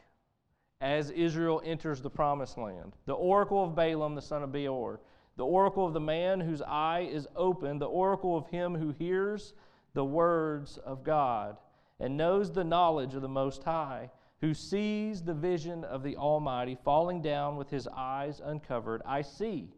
as 0.82 1.10
Israel 1.12 1.62
enters 1.66 2.02
the 2.02 2.10
promised 2.10 2.58
land. 2.58 2.94
The 3.06 3.14
oracle 3.14 3.64
of 3.64 3.76
Balaam, 3.76 4.16
the 4.16 4.22
son 4.22 4.44
of 4.44 4.52
Beor 4.52 5.00
the 5.38 5.46
oracle 5.46 5.86
of 5.86 5.94
the 5.94 6.00
man 6.00 6.40
whose 6.40 6.62
eye 6.62 7.10
is 7.12 7.28
open, 7.36 7.78
the 7.78 7.86
oracle 7.86 8.38
of 8.38 8.48
him 8.48 8.76
who 8.76 8.92
hears 8.92 9.54
the 9.94 10.06
words 10.06 10.78
of 10.78 11.04
God 11.04 11.58
and 12.00 12.18
knows 12.18 12.52
the 12.52 12.64
knowledge 12.64 13.16
of 13.16 13.22
the 13.22 13.28
Most 13.28 13.64
High, 13.64 14.12
who 14.42 14.54
sees 14.54 15.24
the 15.24 15.34
vision 15.34 15.84
of 15.84 16.04
the 16.04 16.18
Almighty 16.18 16.78
falling 16.84 17.22
down 17.22 17.56
with 17.56 17.70
his 17.70 17.88
eyes 17.88 18.42
uncovered. 18.44 19.02
I 19.06 19.22
see, 19.22 19.70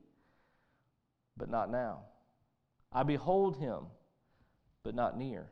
but 1.38 1.50
not 1.50 1.72
now. 1.72 2.02
I 2.92 3.04
behold 3.04 3.58
him, 3.58 3.86
but 4.84 4.96
not 4.96 5.18
near. 5.18 5.52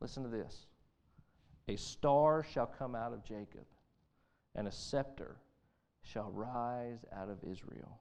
Listen 0.00 0.22
to 0.22 0.28
this 0.28 0.66
A 1.68 1.76
star 1.76 2.42
shall 2.42 2.66
come 2.66 2.94
out 2.94 3.12
of 3.12 3.24
Jacob, 3.24 3.64
and 4.54 4.68
a 4.68 4.72
scepter 4.72 5.36
shall 6.02 6.30
rise 6.30 7.04
out 7.12 7.30
of 7.30 7.38
Israel 7.42 7.98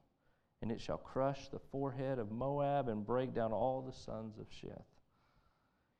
and 0.63 0.71
it 0.71 0.79
shall 0.79 0.97
crush 0.97 1.49
the 1.49 1.59
forehead 1.59 2.17
of 2.19 2.31
Moab 2.31 2.87
and 2.87 3.05
break 3.05 3.33
down 3.33 3.51
all 3.51 3.81
the 3.81 3.91
sons 3.91 4.39
of 4.39 4.45
Sheth. 4.49 4.85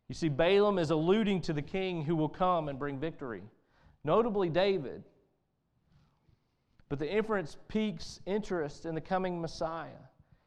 You 0.08 0.16
see, 0.16 0.30
Balaam 0.30 0.80
is 0.80 0.90
alluding 0.90 1.42
to 1.42 1.54
the 1.54 1.62
king 1.62 2.06
who 2.06 2.16
will 2.16 2.30
come 2.30 2.70
and 2.70 2.80
bring 2.80 2.98
victory, 2.98 3.44
notably 4.06 4.48
David. 4.48 5.04
But 6.88 7.00
the 7.00 7.14
inference 7.14 7.58
piques 7.68 8.22
interest 8.26 8.86
in 8.86 8.96
the 8.96 9.02
coming 9.02 9.42
Messiah. 9.42 9.90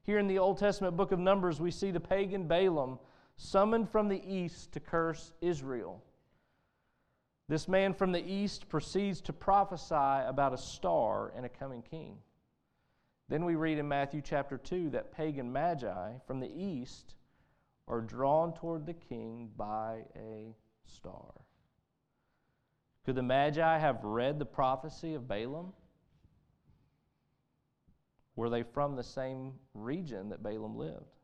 Here 0.04 0.18
in 0.18 0.28
the 0.28 0.38
Old 0.38 0.56
Testament 0.56 0.96
book 0.96 1.12
of 1.12 1.18
Numbers, 1.18 1.61
we 1.61 1.70
see 1.70 1.90
the 1.90 2.00
pagan 2.00 2.49
Balaam 2.49 2.99
summoned 3.37 3.90
from 3.90 4.08
the 4.08 4.23
east 4.26 4.73
to 4.73 4.80
curse 4.80 5.35
Israel. 5.42 6.02
This 7.50 7.68
man 7.68 7.92
from 7.92 8.12
the 8.12 8.26
east 8.26 8.70
proceeds 8.70 9.20
to 9.20 9.35
prophesy 9.35 9.94
about 9.94 10.54
a 10.54 10.58
star 10.58 11.35
and 11.37 11.44
a 11.44 11.50
coming 11.50 11.82
king. 11.82 12.16
Then 13.28 13.45
we 13.45 13.56
read 13.56 13.78
in 13.78 13.88
Matthew 13.88 14.23
chapter 14.23 14.56
2 14.56 14.90
that 14.90 15.12
pagan 15.12 15.52
magi 15.52 16.12
from 16.26 16.38
the 16.38 16.50
east 16.50 17.14
are 17.88 18.00
drawn 18.00 18.52
toward 18.52 18.87
the 18.87 18.95
king 18.95 19.50
by 19.56 20.02
a 20.16 20.54
star. 20.85 21.33
Could 23.04 23.16
the 23.16 23.23
magi 23.23 23.78
have 23.78 24.04
read 24.04 24.38
the 24.38 24.47
prophecy 24.47 25.14
of 25.14 25.28
Balaam? 25.28 25.73
Were 28.37 28.50
they 28.50 28.62
from 28.62 28.95
the 28.95 29.02
same 29.02 29.54
region 29.75 30.28
that 30.28 30.42
Balaam 30.42 30.76
lived? 30.76 31.16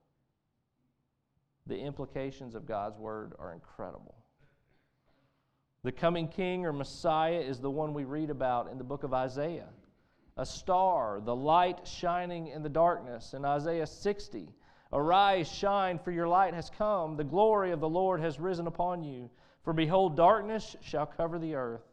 The 1.66 1.78
implications 1.78 2.54
of 2.56 2.66
God's 2.66 2.98
word 2.98 3.34
are 3.38 3.52
incredible. 3.52 4.16
The 5.84 5.92
coming 5.92 6.28
king 6.28 6.64
or 6.64 6.72
Messiah 6.72 7.40
is 7.40 7.60
the 7.60 7.70
one 7.70 7.94
we 7.94 8.04
read 8.04 8.30
about 8.30 8.70
in 8.70 8.78
the 8.78 8.84
book 8.84 9.04
of 9.04 9.14
Isaiah 9.14 9.68
a 10.36 10.46
star, 10.46 11.20
the 11.24 11.34
light 11.34 11.86
shining 11.86 12.48
in 12.48 12.62
the 12.62 12.68
darkness. 12.68 13.34
In 13.34 13.44
Isaiah 13.44 13.86
60, 13.86 14.48
Arise, 14.92 15.50
shine, 15.50 15.98
for 15.98 16.10
your 16.10 16.28
light 16.28 16.52
has 16.52 16.70
come. 16.70 17.16
The 17.16 17.24
glory 17.24 17.72
of 17.72 17.80
the 17.80 17.88
Lord 17.88 18.20
has 18.20 18.38
risen 18.38 18.66
upon 18.66 19.02
you. 19.02 19.30
For 19.64 19.72
behold, 19.72 20.16
darkness 20.16 20.76
shall 20.82 21.06
cover 21.06 21.38
the 21.38 21.54
earth, 21.54 21.84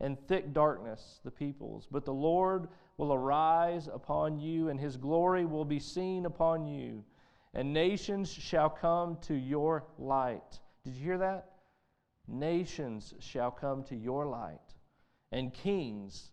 and 0.00 0.18
thick 0.26 0.52
darkness 0.52 1.20
the 1.24 1.30
peoples. 1.30 1.86
But 1.90 2.04
the 2.04 2.14
Lord 2.14 2.68
will 2.96 3.12
arise 3.12 3.86
upon 3.86 4.38
you, 4.38 4.68
and 4.68 4.80
his 4.80 4.96
glory 4.96 5.44
will 5.44 5.64
be 5.64 5.78
seen 5.78 6.26
upon 6.26 6.66
you. 6.66 7.04
And 7.54 7.72
nations 7.72 8.32
shall 8.32 8.70
come 8.70 9.18
to 9.22 9.34
your 9.34 9.84
light. 9.98 10.58
Did 10.84 10.94
you 10.94 11.04
hear 11.04 11.18
that? 11.18 11.52
Nations 12.26 13.14
shall 13.20 13.50
come 13.50 13.84
to 13.84 13.96
your 13.96 14.26
light, 14.26 14.58
and 15.30 15.52
kings 15.52 16.32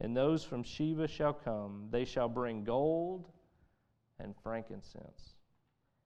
and 0.00 0.16
those 0.16 0.42
from 0.42 0.62
Sheba 0.62 1.06
shall 1.08 1.32
come. 1.32 1.88
They 1.90 2.04
shall 2.04 2.28
bring 2.28 2.64
gold 2.64 3.28
and 4.18 4.34
frankincense, 4.42 5.34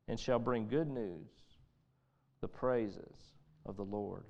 and 0.08 0.18
shall 0.18 0.38
bring 0.38 0.68
good 0.68 0.88
news, 0.88 1.28
the 2.40 2.48
praises 2.48 3.16
of 3.66 3.76
the 3.76 3.84
Lord. 3.84 4.24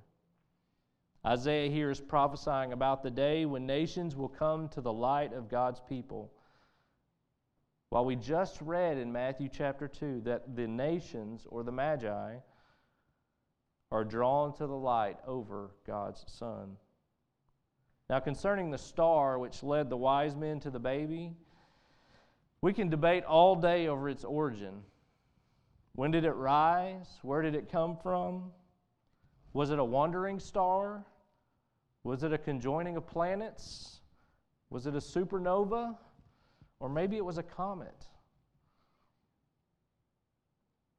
Isaiah 1.25 1.71
here 1.71 1.89
is 1.89 1.99
prophesying 1.99 2.71
about 2.71 3.01
the 3.01 3.09
day 3.09 3.45
when 3.45 3.65
nations 3.65 4.15
will 4.15 4.29
come 4.29 4.69
to 4.69 4.81
the 4.81 4.93
light 4.93 5.33
of 5.33 5.49
God's 5.49 5.81
people. 5.89 6.31
While 7.89 8.05
we 8.05 8.15
just 8.15 8.61
read 8.61 8.97
in 8.97 9.11
Matthew 9.11 9.49
chapter 9.51 9.87
2 9.87 10.21
that 10.25 10.55
the 10.55 10.67
nations 10.67 11.47
or 11.49 11.63
the 11.63 11.71
Magi 11.71 12.35
are 13.91 14.03
drawn 14.03 14.53
to 14.53 14.67
the 14.67 14.75
light 14.75 15.17
over 15.25 15.71
God's 15.87 16.23
Son. 16.27 16.77
Now, 18.09 18.19
concerning 18.19 18.69
the 18.69 18.77
star 18.77 19.39
which 19.39 19.63
led 19.63 19.89
the 19.89 19.97
wise 19.97 20.35
men 20.35 20.59
to 20.59 20.69
the 20.69 20.79
baby, 20.79 21.33
we 22.61 22.73
can 22.73 22.89
debate 22.89 23.23
all 23.23 23.55
day 23.55 23.87
over 23.87 24.09
its 24.09 24.23
origin. 24.23 24.83
When 25.93 26.11
did 26.11 26.25
it 26.25 26.33
rise? 26.33 27.19
Where 27.21 27.41
did 27.41 27.55
it 27.55 27.71
come 27.71 27.97
from? 27.97 28.51
Was 29.53 29.71
it 29.71 29.79
a 29.79 29.83
wandering 29.83 30.39
star? 30.39 31.05
Was 32.03 32.23
it 32.23 32.33
a 32.33 32.37
conjoining 32.37 32.97
of 32.97 33.07
planets? 33.07 34.01
Was 34.69 34.85
it 34.85 34.93
a 34.93 34.99
supernova? 34.99 35.95
Or 36.79 36.89
maybe 36.89 37.17
it 37.17 37.25
was 37.25 37.37
a 37.37 37.43
comet? 37.43 38.05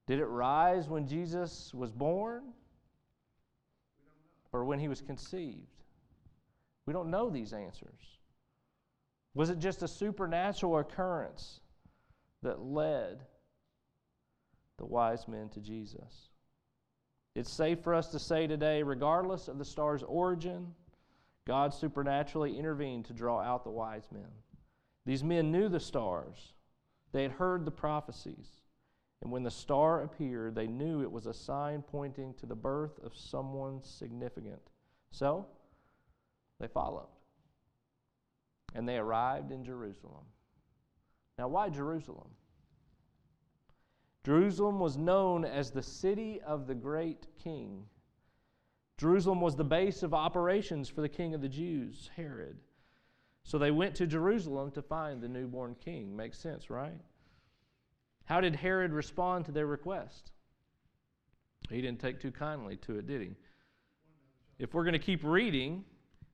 Did 0.07 0.19
it 0.19 0.27
rise 0.27 0.89
when 0.89 1.07
Jesus 1.07 1.73
was 1.75 1.93
born? 1.93 2.45
Or 4.53 4.65
when 4.65 4.79
he 4.81 4.89
was 4.89 5.01
conceived? 5.01 5.76
We 6.87 6.93
don't 6.93 7.11
know 7.11 7.29
these 7.29 7.53
answers. 7.53 8.19
Was 9.35 9.51
it 9.51 9.59
just 9.59 9.83
a 9.83 9.89
supernatural 9.89 10.79
occurrence 10.79 11.61
that 12.43 12.63
led 12.63 13.21
the 14.79 14.87
wise 14.87 15.29
men 15.29 15.49
to 15.51 15.61
Jesus? 15.61 16.31
It's 17.35 17.53
safe 17.53 17.81
for 17.83 17.95
us 17.95 18.09
to 18.13 18.19
say 18.19 18.47
today, 18.47 18.83
regardless 18.83 19.49
of 19.49 19.59
the 19.59 19.65
star's 19.65 20.03
origin, 20.03 20.75
God 21.47 21.75
supernaturally 21.75 22.59
intervened 22.59 23.05
to 23.07 23.13
draw 23.13 23.41
out 23.41 23.65
the 23.65 23.71
wise 23.71 24.09
men. 24.11 24.31
These 25.05 25.23
men 25.23 25.53
knew 25.53 25.69
the 25.69 25.81
stars, 25.81 26.55
they 27.13 27.23
had 27.23 27.33
heard 27.33 27.65
the 27.65 27.71
prophecies. 27.71 28.49
And 29.23 29.33
when 29.33 29.43
the 29.43 29.51
star 29.51 30.03
appeared, 30.03 30.55
they 30.55 30.67
knew 30.67 31.03
it 31.03 31.11
was 31.11 31.27
a 31.27 31.35
sign 31.35 31.83
pointing 31.83 32.35
to 32.35 32.47
the 32.47 32.55
birth 32.55 32.99
of 33.03 33.17
someone 33.17 33.83
significant. 33.83 34.61
So, 35.11 35.47
they 36.61 36.69
followed. 36.69 37.09
And 38.75 38.89
they 38.89 38.97
arrived 38.97 39.53
in 39.53 39.65
Jerusalem. 39.65 40.25
Now, 41.39 41.49
why 41.49 41.69
Jerusalem? 41.69 42.29
Jerusalem 44.25 44.81
was 44.81 44.97
known 44.97 45.45
as 45.45 45.71
the 45.71 45.83
city 45.83 46.41
of 46.45 46.67
the 46.67 46.75
great 46.75 47.27
king. 47.43 47.85
Jerusalem 48.99 49.41
was 49.41 49.55
the 49.55 49.65
base 49.65 50.03
of 50.03 50.15
operations 50.15 50.89
for 50.89 51.01
the 51.01 51.09
king 51.09 51.35
of 51.35 51.43
the 51.43 51.49
Jews, 51.49 52.11
Herod. 52.17 52.57
So 53.45 53.59
they 53.59 53.71
went 53.71 53.95
to 53.97 54.07
Jerusalem 54.07 54.73
to 54.73 54.83
find 54.83 55.23
the 55.23 55.29
newborn 55.29 55.77
king. 55.85 56.17
Makes 56.17 56.39
sense, 56.39 56.71
right? 56.71 56.99
How 58.25 58.41
did 58.41 58.57
Herod 58.57 58.93
respond 58.93 59.45
to 59.45 59.53
their 59.53 59.67
request? 59.67 60.33
He 61.71 61.81
didn't 61.81 62.01
take 62.01 62.21
too 62.21 62.33
kindly 62.33 62.77
to 62.79 62.99
it, 62.99 63.07
did 63.07 63.21
he? 63.21 63.37
If 64.59 64.75
we're 64.75 64.85
going 64.85 64.95
to 64.95 64.99
keep 64.99 65.23
reading, 65.23 65.85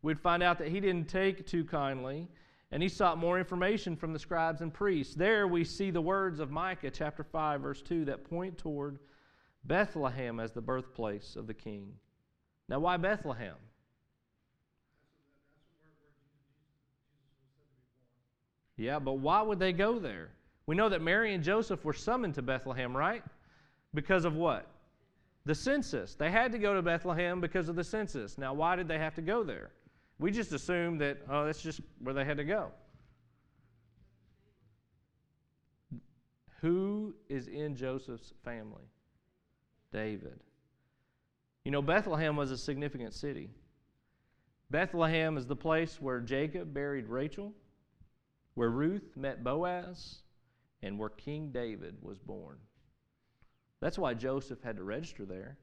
we'd 0.03 0.21
find 0.21 0.43
out 0.43 0.59
that 0.59 0.69
he 0.69 0.81
didn't 0.81 1.09
take 1.09 1.47
too 1.47 1.65
kindly 1.65 2.29
and 2.71 2.83
he 2.83 2.89
sought 2.89 3.19
more 3.19 3.39
information 3.39 3.97
from 3.97 4.13
the 4.13 4.19
scribes 4.19 4.63
and 4.63 4.73
priests. 4.73 5.15
There 5.15 5.47
we 5.47 5.63
see 5.63 5.91
the 5.91 6.01
words 6.01 6.41
of 6.41 6.51
Micah 6.51 6.91
chapter 6.91 7.23
5 7.23 7.61
verse 7.61 7.83
2 7.83 8.07
that 8.07 8.29
point 8.29 8.59
toward 8.59 8.99
Bethlehem 9.65 10.41
as 10.41 10.53
the 10.53 10.61
birthplace 10.61 11.37
of 11.37 11.47
the 11.47 11.55
king. 11.55 11.93
Now 12.69 12.81
why 12.81 12.97
Bethlehem? 12.97 13.57
Yeah, 18.77 18.99
but 18.99 19.19
why 19.19 19.43
would 19.43 19.59
they 19.59 19.73
go 19.73 19.99
there? 19.99 20.31
We 20.67 20.75
know 20.75 20.89
that 20.89 21.03
Mary 21.03 21.35
and 21.35 21.45
Joseph 21.45 21.85
were 21.85 21.93
summoned 21.93 22.35
to 22.35 22.43
Bethlehem, 22.43 22.97
right? 22.97 23.23
Because 23.95 24.25
of 24.25 24.35
what? 24.35 24.67
The 25.45 25.55
census. 25.55 26.15
They 26.15 26.31
had 26.31 26.53
to 26.53 26.59
go 26.59 26.75
to 26.75 26.83
Bethlehem 26.83 27.41
because 27.41 27.69
of 27.69 27.77
the 27.77 27.85
census. 27.85 28.39
Now, 28.39 28.55
why 28.55 28.77
did 28.77 28.89
they 28.89 28.99
have 28.99 29.15
to 29.17 29.23
go 29.23 29.43
there? 29.43 29.71
We 30.23 30.31
just 30.31 30.53
assume 30.53 30.99
that, 30.99 31.19
oh, 31.29 31.47
that's 31.47 31.61
just 31.61 31.81
where 31.99 32.15
they 32.15 32.25
had 32.25 32.37
to 32.37 32.45
go. 32.45 32.69
Who 36.61 37.17
is 37.29 37.49
in 37.49 37.75
Joseph's 37.75 38.33
family? 38.45 38.85
David. 39.93 40.39
You 41.65 41.73
know, 41.73 41.83
Bethlehem 41.83 42.37
was 42.37 42.53
a 42.53 42.57
significant 42.57 43.15
city. 43.15 43.51
Bethlehem 44.71 45.37
is 45.37 45.47
the 45.47 45.57
place 45.57 46.01
where 46.01 46.21
Jacob 46.21 46.73
buried 46.73 47.09
Rachel, 47.09 47.53
where 48.55 48.71
Ruth 48.71 49.17
met 49.17 49.43
Boaz, 49.43 50.21
and 50.85 51.01
where 51.01 51.09
King 51.09 51.51
David 51.51 51.97
was 52.01 52.21
born. 52.21 52.59
That's 53.81 53.99
why 53.99 54.15
Joseph 54.15 54.63
had 54.63 54.77
to 54.77 54.85
register 54.85 55.25
there. 55.25 55.59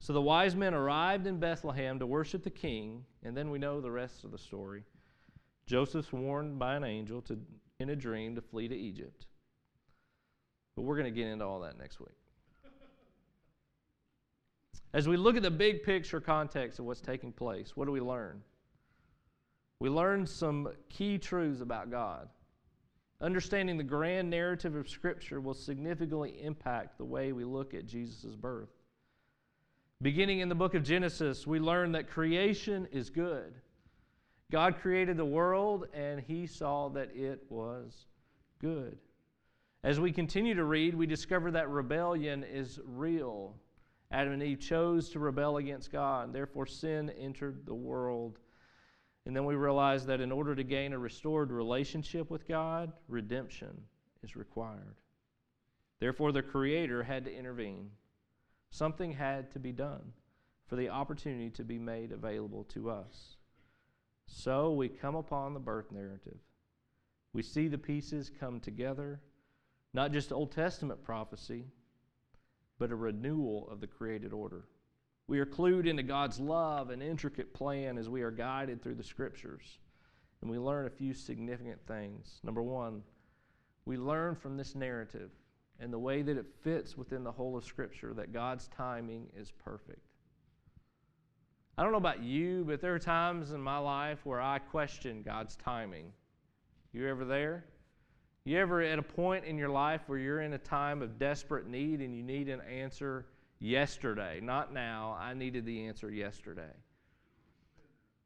So 0.00 0.12
the 0.12 0.22
wise 0.22 0.54
men 0.54 0.74
arrived 0.74 1.26
in 1.26 1.38
Bethlehem 1.38 1.98
to 1.98 2.06
worship 2.06 2.44
the 2.44 2.50
king, 2.50 3.04
and 3.24 3.36
then 3.36 3.50
we 3.50 3.58
know 3.58 3.80
the 3.80 3.90
rest 3.90 4.24
of 4.24 4.30
the 4.30 4.38
story. 4.38 4.84
Joseph's 5.66 6.12
warned 6.12 6.58
by 6.58 6.76
an 6.76 6.84
angel 6.84 7.20
to, 7.22 7.38
in 7.80 7.90
a 7.90 7.96
dream 7.96 8.34
to 8.36 8.40
flee 8.40 8.68
to 8.68 8.76
Egypt. 8.76 9.26
But 10.76 10.82
we're 10.82 10.96
going 10.96 11.12
to 11.12 11.20
get 11.20 11.26
into 11.26 11.44
all 11.44 11.60
that 11.60 11.78
next 11.78 12.00
week. 12.00 12.16
As 14.94 15.06
we 15.06 15.16
look 15.16 15.36
at 15.36 15.42
the 15.42 15.50
big 15.50 15.82
picture 15.82 16.20
context 16.20 16.78
of 16.78 16.86
what's 16.86 17.00
taking 17.00 17.32
place, 17.32 17.76
what 17.76 17.84
do 17.84 17.92
we 17.92 18.00
learn? 18.00 18.40
We 19.80 19.90
learn 19.90 20.26
some 20.26 20.68
key 20.88 21.18
truths 21.18 21.60
about 21.60 21.90
God. 21.90 22.28
Understanding 23.20 23.76
the 23.76 23.84
grand 23.84 24.30
narrative 24.30 24.76
of 24.76 24.88
Scripture 24.88 25.40
will 25.40 25.54
significantly 25.54 26.40
impact 26.40 26.96
the 26.96 27.04
way 27.04 27.32
we 27.32 27.44
look 27.44 27.74
at 27.74 27.86
Jesus' 27.86 28.34
birth. 28.34 28.70
Beginning 30.00 30.38
in 30.38 30.48
the 30.48 30.54
book 30.54 30.74
of 30.74 30.84
Genesis, 30.84 31.44
we 31.44 31.58
learn 31.58 31.90
that 31.92 32.08
creation 32.08 32.86
is 32.92 33.10
good. 33.10 33.52
God 34.52 34.78
created 34.80 35.16
the 35.16 35.24
world 35.24 35.86
and 35.92 36.20
he 36.20 36.46
saw 36.46 36.88
that 36.90 37.10
it 37.16 37.42
was 37.48 38.06
good. 38.60 38.96
As 39.82 39.98
we 39.98 40.12
continue 40.12 40.54
to 40.54 40.64
read, 40.64 40.94
we 40.94 41.06
discover 41.06 41.50
that 41.50 41.68
rebellion 41.68 42.44
is 42.44 42.78
real. 42.84 43.56
Adam 44.12 44.34
and 44.34 44.42
Eve 44.42 44.60
chose 44.60 45.10
to 45.10 45.18
rebel 45.18 45.56
against 45.56 45.92
God, 45.92 46.26
and 46.26 46.34
therefore, 46.34 46.66
sin 46.66 47.10
entered 47.10 47.66
the 47.66 47.74
world. 47.74 48.38
And 49.26 49.36
then 49.36 49.44
we 49.44 49.54
realize 49.54 50.06
that 50.06 50.20
in 50.20 50.32
order 50.32 50.54
to 50.54 50.64
gain 50.64 50.92
a 50.92 50.98
restored 50.98 51.52
relationship 51.52 52.30
with 52.30 52.48
God, 52.48 52.92
redemption 53.08 53.82
is 54.22 54.34
required. 54.34 54.96
Therefore, 56.00 56.32
the 56.32 56.42
Creator 56.42 57.02
had 57.02 57.24
to 57.26 57.34
intervene. 57.34 57.90
Something 58.70 59.12
had 59.12 59.50
to 59.52 59.58
be 59.58 59.72
done 59.72 60.12
for 60.66 60.76
the 60.76 60.90
opportunity 60.90 61.50
to 61.50 61.64
be 61.64 61.78
made 61.78 62.12
available 62.12 62.64
to 62.64 62.90
us. 62.90 63.36
So 64.26 64.72
we 64.72 64.88
come 64.88 65.14
upon 65.14 65.54
the 65.54 65.60
birth 65.60 65.90
narrative. 65.90 66.38
We 67.32 67.42
see 67.42 67.68
the 67.68 67.78
pieces 67.78 68.30
come 68.38 68.60
together, 68.60 69.20
not 69.94 70.12
just 70.12 70.32
Old 70.32 70.52
Testament 70.52 71.02
prophecy, 71.02 71.64
but 72.78 72.90
a 72.90 72.96
renewal 72.96 73.68
of 73.70 73.80
the 73.80 73.86
created 73.86 74.32
order. 74.32 74.64
We 75.26 75.40
are 75.40 75.46
clued 75.46 75.86
into 75.86 76.02
God's 76.02 76.40
love 76.40 76.90
and 76.90 77.02
intricate 77.02 77.52
plan 77.52 77.98
as 77.98 78.08
we 78.08 78.22
are 78.22 78.30
guided 78.30 78.82
through 78.82 78.94
the 78.94 79.04
scriptures. 79.04 79.78
And 80.40 80.50
we 80.50 80.58
learn 80.58 80.86
a 80.86 80.90
few 80.90 81.12
significant 81.14 81.80
things. 81.86 82.40
Number 82.44 82.62
one, 82.62 83.02
we 83.84 83.96
learn 83.96 84.36
from 84.36 84.56
this 84.56 84.74
narrative 84.74 85.30
and 85.80 85.92
the 85.92 85.98
way 85.98 86.22
that 86.22 86.36
it 86.36 86.46
fits 86.62 86.96
within 86.96 87.24
the 87.24 87.32
whole 87.32 87.56
of 87.56 87.64
Scripture 87.64 88.12
that 88.14 88.32
God's 88.32 88.68
timing 88.68 89.28
is 89.36 89.50
perfect. 89.50 90.00
I 91.76 91.82
don't 91.82 91.92
know 91.92 91.98
about 91.98 92.22
you, 92.22 92.64
but 92.66 92.80
there 92.80 92.94
are 92.94 92.98
times 92.98 93.52
in 93.52 93.60
my 93.60 93.78
life 93.78 94.18
where 94.24 94.40
I 94.40 94.58
question 94.58 95.22
God's 95.22 95.54
timing. 95.56 96.12
You 96.92 97.06
ever 97.06 97.24
there? 97.24 97.64
You 98.44 98.58
ever 98.58 98.82
at 98.82 98.98
a 98.98 99.02
point 99.02 99.44
in 99.44 99.56
your 99.56 99.68
life 99.68 100.00
where 100.06 100.18
you're 100.18 100.40
in 100.40 100.54
a 100.54 100.58
time 100.58 101.02
of 101.02 101.18
desperate 101.18 101.68
need 101.68 102.00
and 102.00 102.16
you 102.16 102.22
need 102.22 102.48
an 102.48 102.62
answer 102.62 103.26
yesterday? 103.60 104.40
Not 104.42 104.72
now. 104.72 105.16
I 105.20 105.34
needed 105.34 105.66
the 105.66 105.86
answer 105.86 106.10
yesterday. 106.10 106.72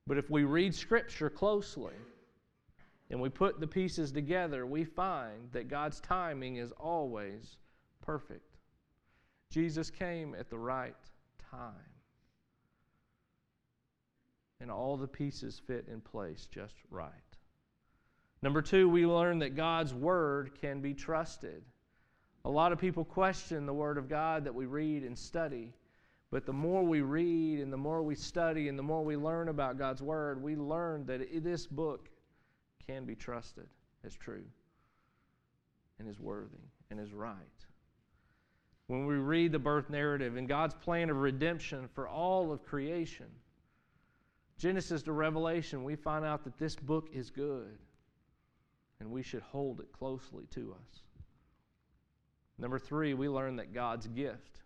But 0.06 0.16
if 0.16 0.30
we 0.30 0.44
read 0.44 0.74
Scripture 0.74 1.28
closely, 1.28 1.94
and 3.12 3.20
we 3.20 3.28
put 3.28 3.60
the 3.60 3.66
pieces 3.66 4.10
together, 4.10 4.64
we 4.64 4.84
find 4.84 5.52
that 5.52 5.68
God's 5.68 6.00
timing 6.00 6.56
is 6.56 6.72
always 6.72 7.58
perfect. 8.00 8.56
Jesus 9.50 9.90
came 9.90 10.34
at 10.34 10.48
the 10.48 10.58
right 10.58 10.96
time. 11.50 11.74
And 14.60 14.70
all 14.70 14.96
the 14.96 15.06
pieces 15.06 15.60
fit 15.66 15.88
in 15.92 16.00
place 16.00 16.48
just 16.50 16.74
right. 16.90 17.12
Number 18.40 18.62
two, 18.62 18.88
we 18.88 19.04
learn 19.04 19.40
that 19.40 19.56
God's 19.56 19.92
Word 19.92 20.52
can 20.58 20.80
be 20.80 20.94
trusted. 20.94 21.62
A 22.46 22.50
lot 22.50 22.72
of 22.72 22.78
people 22.78 23.04
question 23.04 23.66
the 23.66 23.74
Word 23.74 23.98
of 23.98 24.08
God 24.08 24.42
that 24.44 24.54
we 24.54 24.64
read 24.64 25.02
and 25.02 25.18
study. 25.18 25.74
But 26.30 26.46
the 26.46 26.52
more 26.54 26.82
we 26.82 27.02
read 27.02 27.60
and 27.60 27.70
the 27.70 27.76
more 27.76 28.02
we 28.02 28.14
study 28.14 28.68
and 28.68 28.78
the 28.78 28.82
more 28.82 29.04
we 29.04 29.18
learn 29.18 29.50
about 29.50 29.76
God's 29.76 30.00
Word, 30.00 30.42
we 30.42 30.56
learn 30.56 31.04
that 31.06 31.44
this 31.44 31.66
book 31.66 32.08
can 32.86 33.04
be 33.04 33.14
trusted 33.14 33.66
as 34.04 34.14
true. 34.14 34.44
and 35.98 36.08
is 36.08 36.18
worthy 36.18 36.56
and 36.90 36.98
is 36.98 37.12
right. 37.12 37.36
When 38.88 39.06
we 39.06 39.14
read 39.14 39.52
the 39.52 39.58
birth 39.58 39.88
narrative 39.88 40.36
and 40.36 40.48
God's 40.48 40.74
plan 40.74 41.10
of 41.10 41.16
redemption 41.16 41.88
for 41.94 42.08
all 42.08 42.50
of 42.50 42.64
creation, 42.64 43.28
Genesis 44.58 45.02
to 45.04 45.12
Revelation, 45.12 45.84
we 45.84 45.94
find 45.94 46.24
out 46.24 46.44
that 46.44 46.58
this 46.58 46.74
book 46.74 47.08
is 47.12 47.30
good 47.30 47.78
and 49.00 49.10
we 49.10 49.22
should 49.22 49.42
hold 49.42 49.80
it 49.80 49.92
closely 49.92 50.44
to 50.50 50.74
us. 50.74 51.02
Number 52.58 52.78
three, 52.78 53.14
we 53.14 53.28
learn 53.28 53.56
that 53.56 53.72
God's 53.72 54.06
gift 54.08 54.60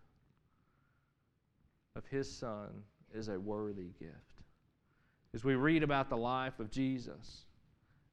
of 1.95 2.05
His 2.05 2.31
Son 2.31 2.69
is 3.13 3.29
a 3.29 3.39
worthy 3.39 3.91
gift. 3.99 4.13
As 5.33 5.43
we 5.43 5.55
read 5.55 5.83
about 5.83 6.09
the 6.09 6.17
life 6.17 6.59
of 6.59 6.69
Jesus, 6.69 7.45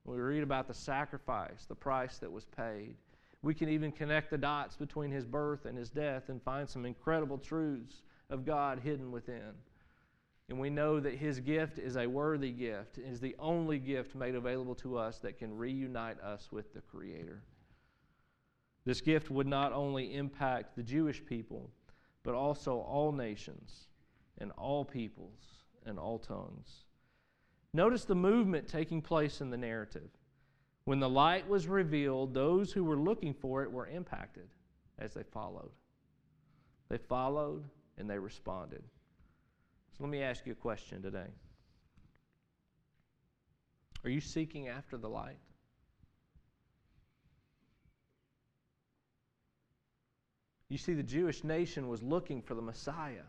we 0.05 0.17
read 0.19 0.43
about 0.43 0.69
the 0.69 0.75
sacrifice, 0.75 1.65
the 1.67 1.75
price 1.75 2.19
that 2.19 2.31
was 2.31 2.45
paid, 2.45 2.97
we 3.43 3.55
can 3.55 3.69
even 3.69 3.93
connect 3.93 4.31
the 4.31 4.39
dots 4.39 4.77
between 4.77 5.11
His 5.11 5.27
birth 5.27 5.67
and 5.67 5.77
His 5.77 5.91
death 5.91 6.29
and 6.29 6.43
find 6.43 6.69
some 6.69 6.87
incredible 6.87 7.39
truths 7.39 8.03
of 8.31 8.45
God 8.45 8.81
hidden 8.81 9.13
within. 9.13 9.53
And 10.49 10.59
we 10.59 10.71
know 10.71 11.01
that 11.01 11.15
His 11.15 11.41
gift 11.41 11.79
is 11.79 11.97
a 11.97 12.07
worthy 12.07 12.53
gift, 12.53 12.99
is 12.99 13.21
the 13.21 13.37
only 13.39 13.79
gift 13.79 14.15
made 14.15 14.35
available 14.35 14.75
to 14.77 14.99
us 14.99 15.19
that 15.19 15.39
can 15.39 15.57
reunite 15.57 16.21
us 16.21 16.49
with 16.51 16.73
the 16.75 16.81
Creator. 16.81 17.43
This 18.85 19.01
gift 19.01 19.31
would 19.31 19.47
not 19.47 19.73
only 19.73 20.15
impact 20.15 20.77
the 20.77 20.83
Jewish 20.83 21.25
people, 21.25 21.71
but 22.23 22.35
also 22.35 22.79
all 22.79 23.13
nations 23.13 23.87
and 24.39 24.51
all 24.53 24.85
peoples 24.85 25.41
and 25.87 25.99
all 25.99 26.19
tongues. 26.19 26.84
Notice 27.75 28.05
the 28.05 28.15
movement 28.15 28.69
taking 28.69 29.03
place 29.03 29.41
in 29.41 29.51
the 29.51 29.57
narrative. 29.57 30.09
When 30.85 31.01
the 31.01 31.09
light 31.09 31.49
was 31.49 31.67
revealed, 31.67 32.33
those 32.33 32.73
who 32.73 32.85
were 32.85 32.97
looking 32.97 33.35
for 33.35 33.65
it 33.65 33.73
were 33.73 33.89
impacted 33.89 34.47
as 34.99 35.13
they 35.13 35.25
followed. 35.25 35.73
They 36.89 36.99
followed 36.99 37.65
and 37.99 38.09
they 38.09 38.19
responded. 38.19 38.85
So 39.97 40.05
let 40.05 40.11
me 40.11 40.23
ask 40.23 40.47
you 40.47 40.53
a 40.53 40.57
question 40.57 41.03
today. 41.03 41.27
Are 44.05 44.11
you 44.11 44.21
seeking 44.21 44.69
after 44.69 44.97
the 44.97 45.09
light? 45.09 45.39
You 50.69 50.79
see, 50.79 50.95
the 50.95 51.03
Jewish 51.03 51.43
nation 51.43 51.89
was 51.89 52.03
looking 52.03 52.41
for 52.41 52.55
the 52.55 52.63
Messiah, 52.63 53.27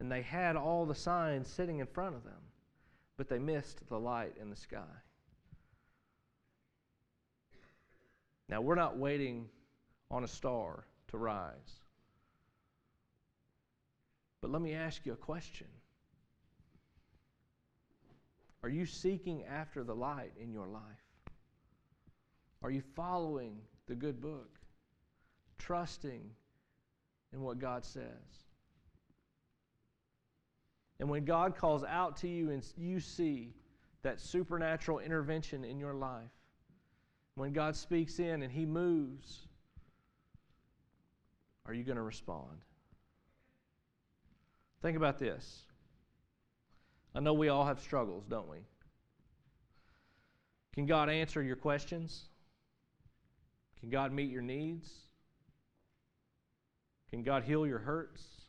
and 0.00 0.10
they 0.10 0.22
had 0.22 0.56
all 0.56 0.84
the 0.84 0.94
signs 0.94 1.48
sitting 1.48 1.78
in 1.78 1.86
front 1.86 2.16
of 2.16 2.24
them, 2.24 2.40
but 3.16 3.28
they 3.28 3.38
missed 3.38 3.88
the 3.88 3.98
light 3.98 4.34
in 4.40 4.50
the 4.50 4.56
sky. 4.56 4.80
Now, 8.48 8.60
we're 8.60 8.74
not 8.74 8.98
waiting 8.98 9.48
on 10.10 10.24
a 10.24 10.28
star 10.28 10.84
to 11.08 11.16
rise. 11.16 11.80
But 14.40 14.50
let 14.50 14.60
me 14.60 14.74
ask 14.74 15.06
you 15.06 15.12
a 15.12 15.16
question 15.16 15.68
Are 18.62 18.68
you 18.68 18.84
seeking 18.84 19.44
after 19.44 19.82
the 19.82 19.94
light 19.94 20.32
in 20.40 20.52
your 20.52 20.66
life? 20.66 20.82
Are 22.62 22.70
you 22.70 22.82
following 22.94 23.56
the 23.86 23.94
good 23.94 24.20
book? 24.20 24.58
Trusting 25.58 26.30
in 27.32 27.40
what 27.40 27.58
God 27.58 27.84
says? 27.84 28.43
And 31.04 31.10
when 31.10 31.26
God 31.26 31.54
calls 31.54 31.84
out 31.84 32.16
to 32.22 32.28
you 32.28 32.48
and 32.48 32.64
you 32.78 32.98
see 32.98 33.52
that 34.00 34.18
supernatural 34.18 35.00
intervention 35.00 35.62
in 35.62 35.78
your 35.78 35.92
life, 35.92 36.30
when 37.34 37.52
God 37.52 37.76
speaks 37.76 38.20
in 38.20 38.40
and 38.40 38.50
He 38.50 38.64
moves, 38.64 39.40
are 41.66 41.74
you 41.74 41.84
going 41.84 41.98
to 41.98 42.02
respond? 42.02 42.56
Think 44.80 44.96
about 44.96 45.18
this. 45.18 45.64
I 47.14 47.20
know 47.20 47.34
we 47.34 47.50
all 47.50 47.66
have 47.66 47.80
struggles, 47.80 48.24
don't 48.26 48.48
we? 48.48 48.60
Can 50.72 50.86
God 50.86 51.10
answer 51.10 51.42
your 51.42 51.56
questions? 51.56 52.30
Can 53.78 53.90
God 53.90 54.10
meet 54.10 54.30
your 54.30 54.40
needs? 54.40 54.90
Can 57.10 57.22
God 57.22 57.44
heal 57.44 57.66
your 57.66 57.80
hurts? 57.80 58.43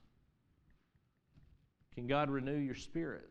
Can 1.95 2.08
God 2.08 2.29
renew 2.29 2.58
your 2.58 2.75
spirit? 2.75 3.29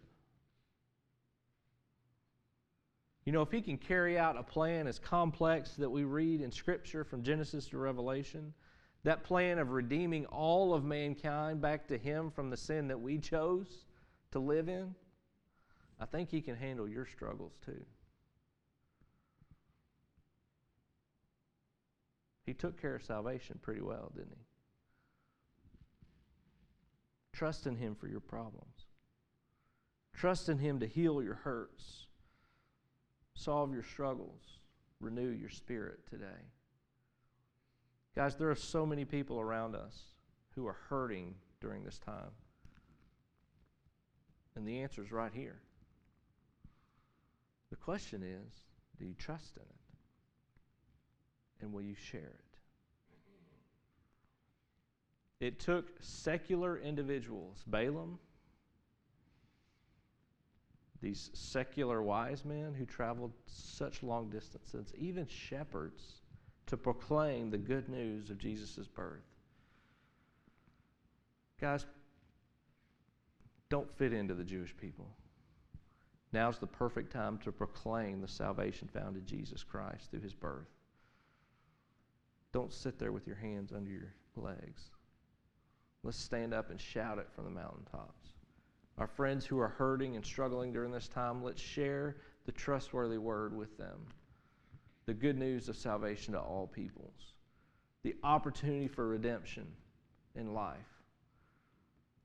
You 3.25 3.33
know, 3.33 3.43
if 3.43 3.51
He 3.51 3.61
can 3.61 3.79
carry 3.79 4.19
out 4.19 4.37
a 4.37 4.43
plan 4.43 4.87
as 4.87 4.99
complex 4.99 5.75
that 5.77 5.91
we 5.91 6.05
read 6.05 6.41
in 6.41 6.51
Scripture 6.51 7.05
from 7.05 7.23
Genesis 7.23 7.67
to 7.69 7.79
Revelation, 7.79 8.53
that 9.03 9.23
plan 9.23 9.59
of 9.59 9.71
redeeming 9.71 10.25
all 10.27 10.75
of 10.75 10.85
mankind 10.85 11.61
back 11.61 11.87
to 11.89 11.99
Him 11.99 12.31
from 12.31 12.51
the 12.51 12.57
sin 12.57 12.89
that 12.89 13.01
we 13.01 13.19
chose 13.19 13.85
to 14.33 14.39
live 14.39 14.69
in, 14.69 14.95
I 16.01 16.07
think 16.07 16.31
He 16.31 16.41
can 16.41 16.57
handle 16.57 16.89
your 16.89 17.07
struggles 17.07 17.53
too. 17.65 17.85
He 22.45 22.53
took 22.53 22.81
care 22.81 22.95
of 22.95 23.03
salvation 23.03 23.59
pretty 23.63 23.81
well, 23.81 24.13
didn't 24.15 24.37
He? 24.37 24.44
Trust 27.35 27.67
in 27.67 27.77
Him 27.77 27.97
for 27.97 28.07
your 28.07 28.21
problems. 28.21 28.87
Trust 30.15 30.49
in 30.49 30.59
Him 30.59 30.79
to 30.81 30.87
heal 30.87 31.23
your 31.23 31.35
hurts, 31.35 32.07
solve 33.35 33.75
your 33.75 33.83
struggles, 33.83 34.61
renew 35.01 35.31
your 35.31 35.51
spirit 35.51 35.99
today. 36.09 36.47
Guys, 38.15 38.37
there 38.37 38.51
are 38.51 38.55
so 38.55 38.87
many 38.87 39.05
people 39.05 39.41
around 39.41 39.75
us 39.75 40.01
who 40.55 40.65
are 40.67 40.77
hurting 40.89 41.35
during 41.61 41.83
this 41.83 41.99
time. 41.99 42.31
And 44.55 44.67
the 44.67 44.79
answer 44.79 45.03
is 45.03 45.11
right 45.11 45.33
here. 45.35 45.61
The 47.71 47.77
question 47.77 48.23
is 48.23 48.63
do 48.97 49.05
you 49.05 49.15
trust 49.15 49.57
in 49.57 49.63
it? 49.63 49.75
And 51.61 51.73
will 51.73 51.83
you 51.83 51.97
share 51.97 52.21
it? 52.21 52.44
It 55.45 55.61
took 55.61 55.85
secular 56.01 56.79
individuals, 56.79 57.65
Balaam, 57.67 58.19
these 61.03 61.29
secular 61.35 62.03
wise 62.03 62.47
men 62.47 62.73
who 62.73 62.87
traveled 62.87 63.35
such 63.45 64.03
long 64.03 64.31
distances, 64.31 64.95
even 64.97 65.27
shepherds 65.27 66.23
to 66.65 66.79
proclaim 66.79 67.51
the 67.51 67.59
good 67.59 67.91
news 67.91 68.31
of 68.31 68.39
Jesus' 68.39 68.89
birth. 68.89 69.21
Guys, 71.61 71.85
don't 73.69 73.95
fit 73.99 74.15
into 74.15 74.33
the 74.33 74.45
Jewish 74.45 74.75
people. 74.75 75.11
Now's 76.33 76.59
the 76.59 76.67
perfect 76.67 77.13
time 77.13 77.37
to 77.45 77.53
proclaim 77.53 78.23
the 78.23 78.29
salvation 78.29 78.89
found 78.89 79.19
in 79.19 79.27
Jesus 79.27 79.63
Christ 79.63 80.11
through 80.11 80.23
his 80.23 80.33
birth. 80.33 80.71
Don't 82.55 82.73
sit 82.73 82.99
there 82.99 83.13
with 83.13 83.27
your 83.27 83.37
hands 83.37 83.73
under 83.73 83.91
your 83.91 84.15
legs. 84.37 84.89
Let's 86.05 86.19
stand 86.19 86.53
up 86.53 86.71
and 86.71 86.79
shout 86.79 87.19
it 87.19 87.29
from 87.35 87.45
the 87.45 87.51
mountaintops. 87.51 88.29
Our 88.99 89.07
friends 89.07 89.47
who 89.47 89.59
are 89.59 89.69
hurting 89.69 90.17
and 90.17 90.25
struggling 90.25 90.73
during 90.73 90.93
this 90.93 91.09
time, 91.09 91.43
let's 91.43 91.61
share 91.61 92.17
the 92.45 92.53
trustworthy 92.53 93.19
word 93.19 93.57
with 93.57 93.77
them 93.79 94.07
the 95.07 95.15
good 95.15 95.37
news 95.37 95.69
of 95.69 95.77
salvation 95.77 96.33
to 96.33 96.41
all 96.41 96.67
peoples, 96.67 97.35
the 98.03 98.15
opportunity 98.23 98.89
for 98.89 99.07
redemption 99.07 99.67
in 100.35 100.55
life. 100.55 100.79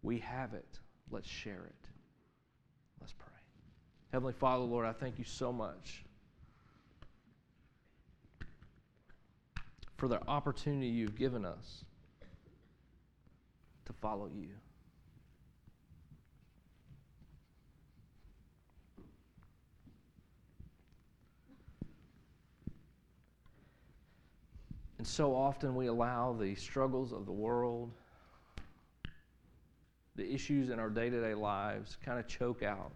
We 0.01 0.19
have 0.19 0.53
it. 0.53 0.79
Let's 1.11 1.27
share 1.27 1.65
it. 1.65 1.89
Let's 3.01 3.13
pray. 3.13 3.27
Heavenly 4.13 4.33
Father, 4.33 4.63
Lord, 4.63 4.85
I 4.85 4.93
thank 4.93 5.19
you 5.19 5.25
so 5.25 5.51
much 5.51 6.05
for 9.97 10.07
the 10.07 10.25
opportunity 10.27 10.87
you've 10.87 11.17
given 11.17 11.43
us 11.43 11.83
to 13.89 13.93
follow 13.93 14.29
you. 14.35 14.49
And 24.99 25.07
so 25.07 25.33
often 25.33 25.75
we 25.75 25.87
allow 25.87 26.33
the 26.33 26.53
struggles 26.55 27.13
of 27.13 27.25
the 27.25 27.31
world, 27.31 27.89
the 30.15 30.31
issues 30.31 30.69
in 30.69 30.77
our 30.77 30.89
day 30.89 31.09
to 31.09 31.21
day 31.21 31.33
lives, 31.33 31.97
kind 32.05 32.19
of 32.19 32.27
choke 32.27 32.61
out 32.61 32.91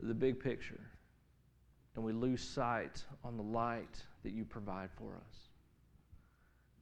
the 0.00 0.14
big 0.14 0.40
picture. 0.40 0.80
And 1.96 2.04
we 2.04 2.12
lose 2.12 2.40
sight 2.40 3.04
on 3.24 3.36
the 3.36 3.42
light 3.42 4.02
that 4.22 4.32
you 4.32 4.44
provide 4.44 4.90
for 4.96 5.16
us. 5.16 5.49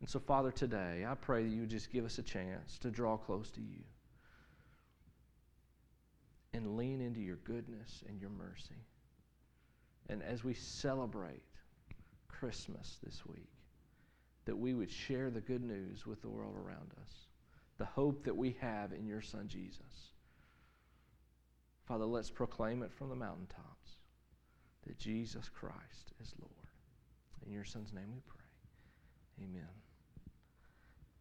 And 0.01 0.09
so, 0.09 0.19
Father, 0.19 0.53
today, 0.53 1.05
I 1.09 1.15
pray 1.15 1.43
that 1.43 1.49
you 1.49 1.61
would 1.61 1.71
just 1.71 1.93
give 1.93 2.05
us 2.05 2.19
a 2.19 2.23
chance 2.23 2.79
to 2.79 2.91
draw 2.91 3.17
close 3.17 3.51
to 3.53 3.61
you 3.61 3.83
and 6.53 6.77
lean 6.77 7.01
into 7.01 7.21
your 7.21 7.39
goodness 7.45 8.03
and 8.09 8.21
your 8.21 8.31
mercy. 8.31 8.87
And 10.09 10.23
as 10.23 10.45
we 10.45 10.55
celebrate 10.55 11.43
Christmas 12.29 12.99
this 13.03 13.27
week, 13.27 13.51
that 14.45 14.57
we 14.57 14.73
would 14.73 14.91
share 14.91 15.31
the 15.31 15.41
good 15.41 15.63
news 15.63 16.07
with 16.07 16.23
the 16.23 16.29
world 16.29 16.55
around 16.57 16.91
us, 17.03 17.13
the 17.77 17.85
hope 17.85 18.25
that 18.25 18.37
we 18.37 18.57
have 18.61 18.93
in 18.93 19.07
your 19.07 19.21
Son 19.21 19.47
Jesus. 19.47 20.13
Father, 21.87 22.07
let's 22.07 22.31
proclaim 22.31 22.83
it 22.83 22.93
from 22.93 23.09
the 23.09 23.17
mountaintops 23.17 23.97
that 24.87 24.99
Jesus 24.99 25.49
Christ 25.49 26.13
is 26.23 26.33
Lord. 26.41 26.53
In 27.47 27.53
your 27.53 27.65
Son's 27.65 27.93
name 27.93 28.11
we 28.13 28.21
pray. 28.27 29.45
Amen. 29.45 29.78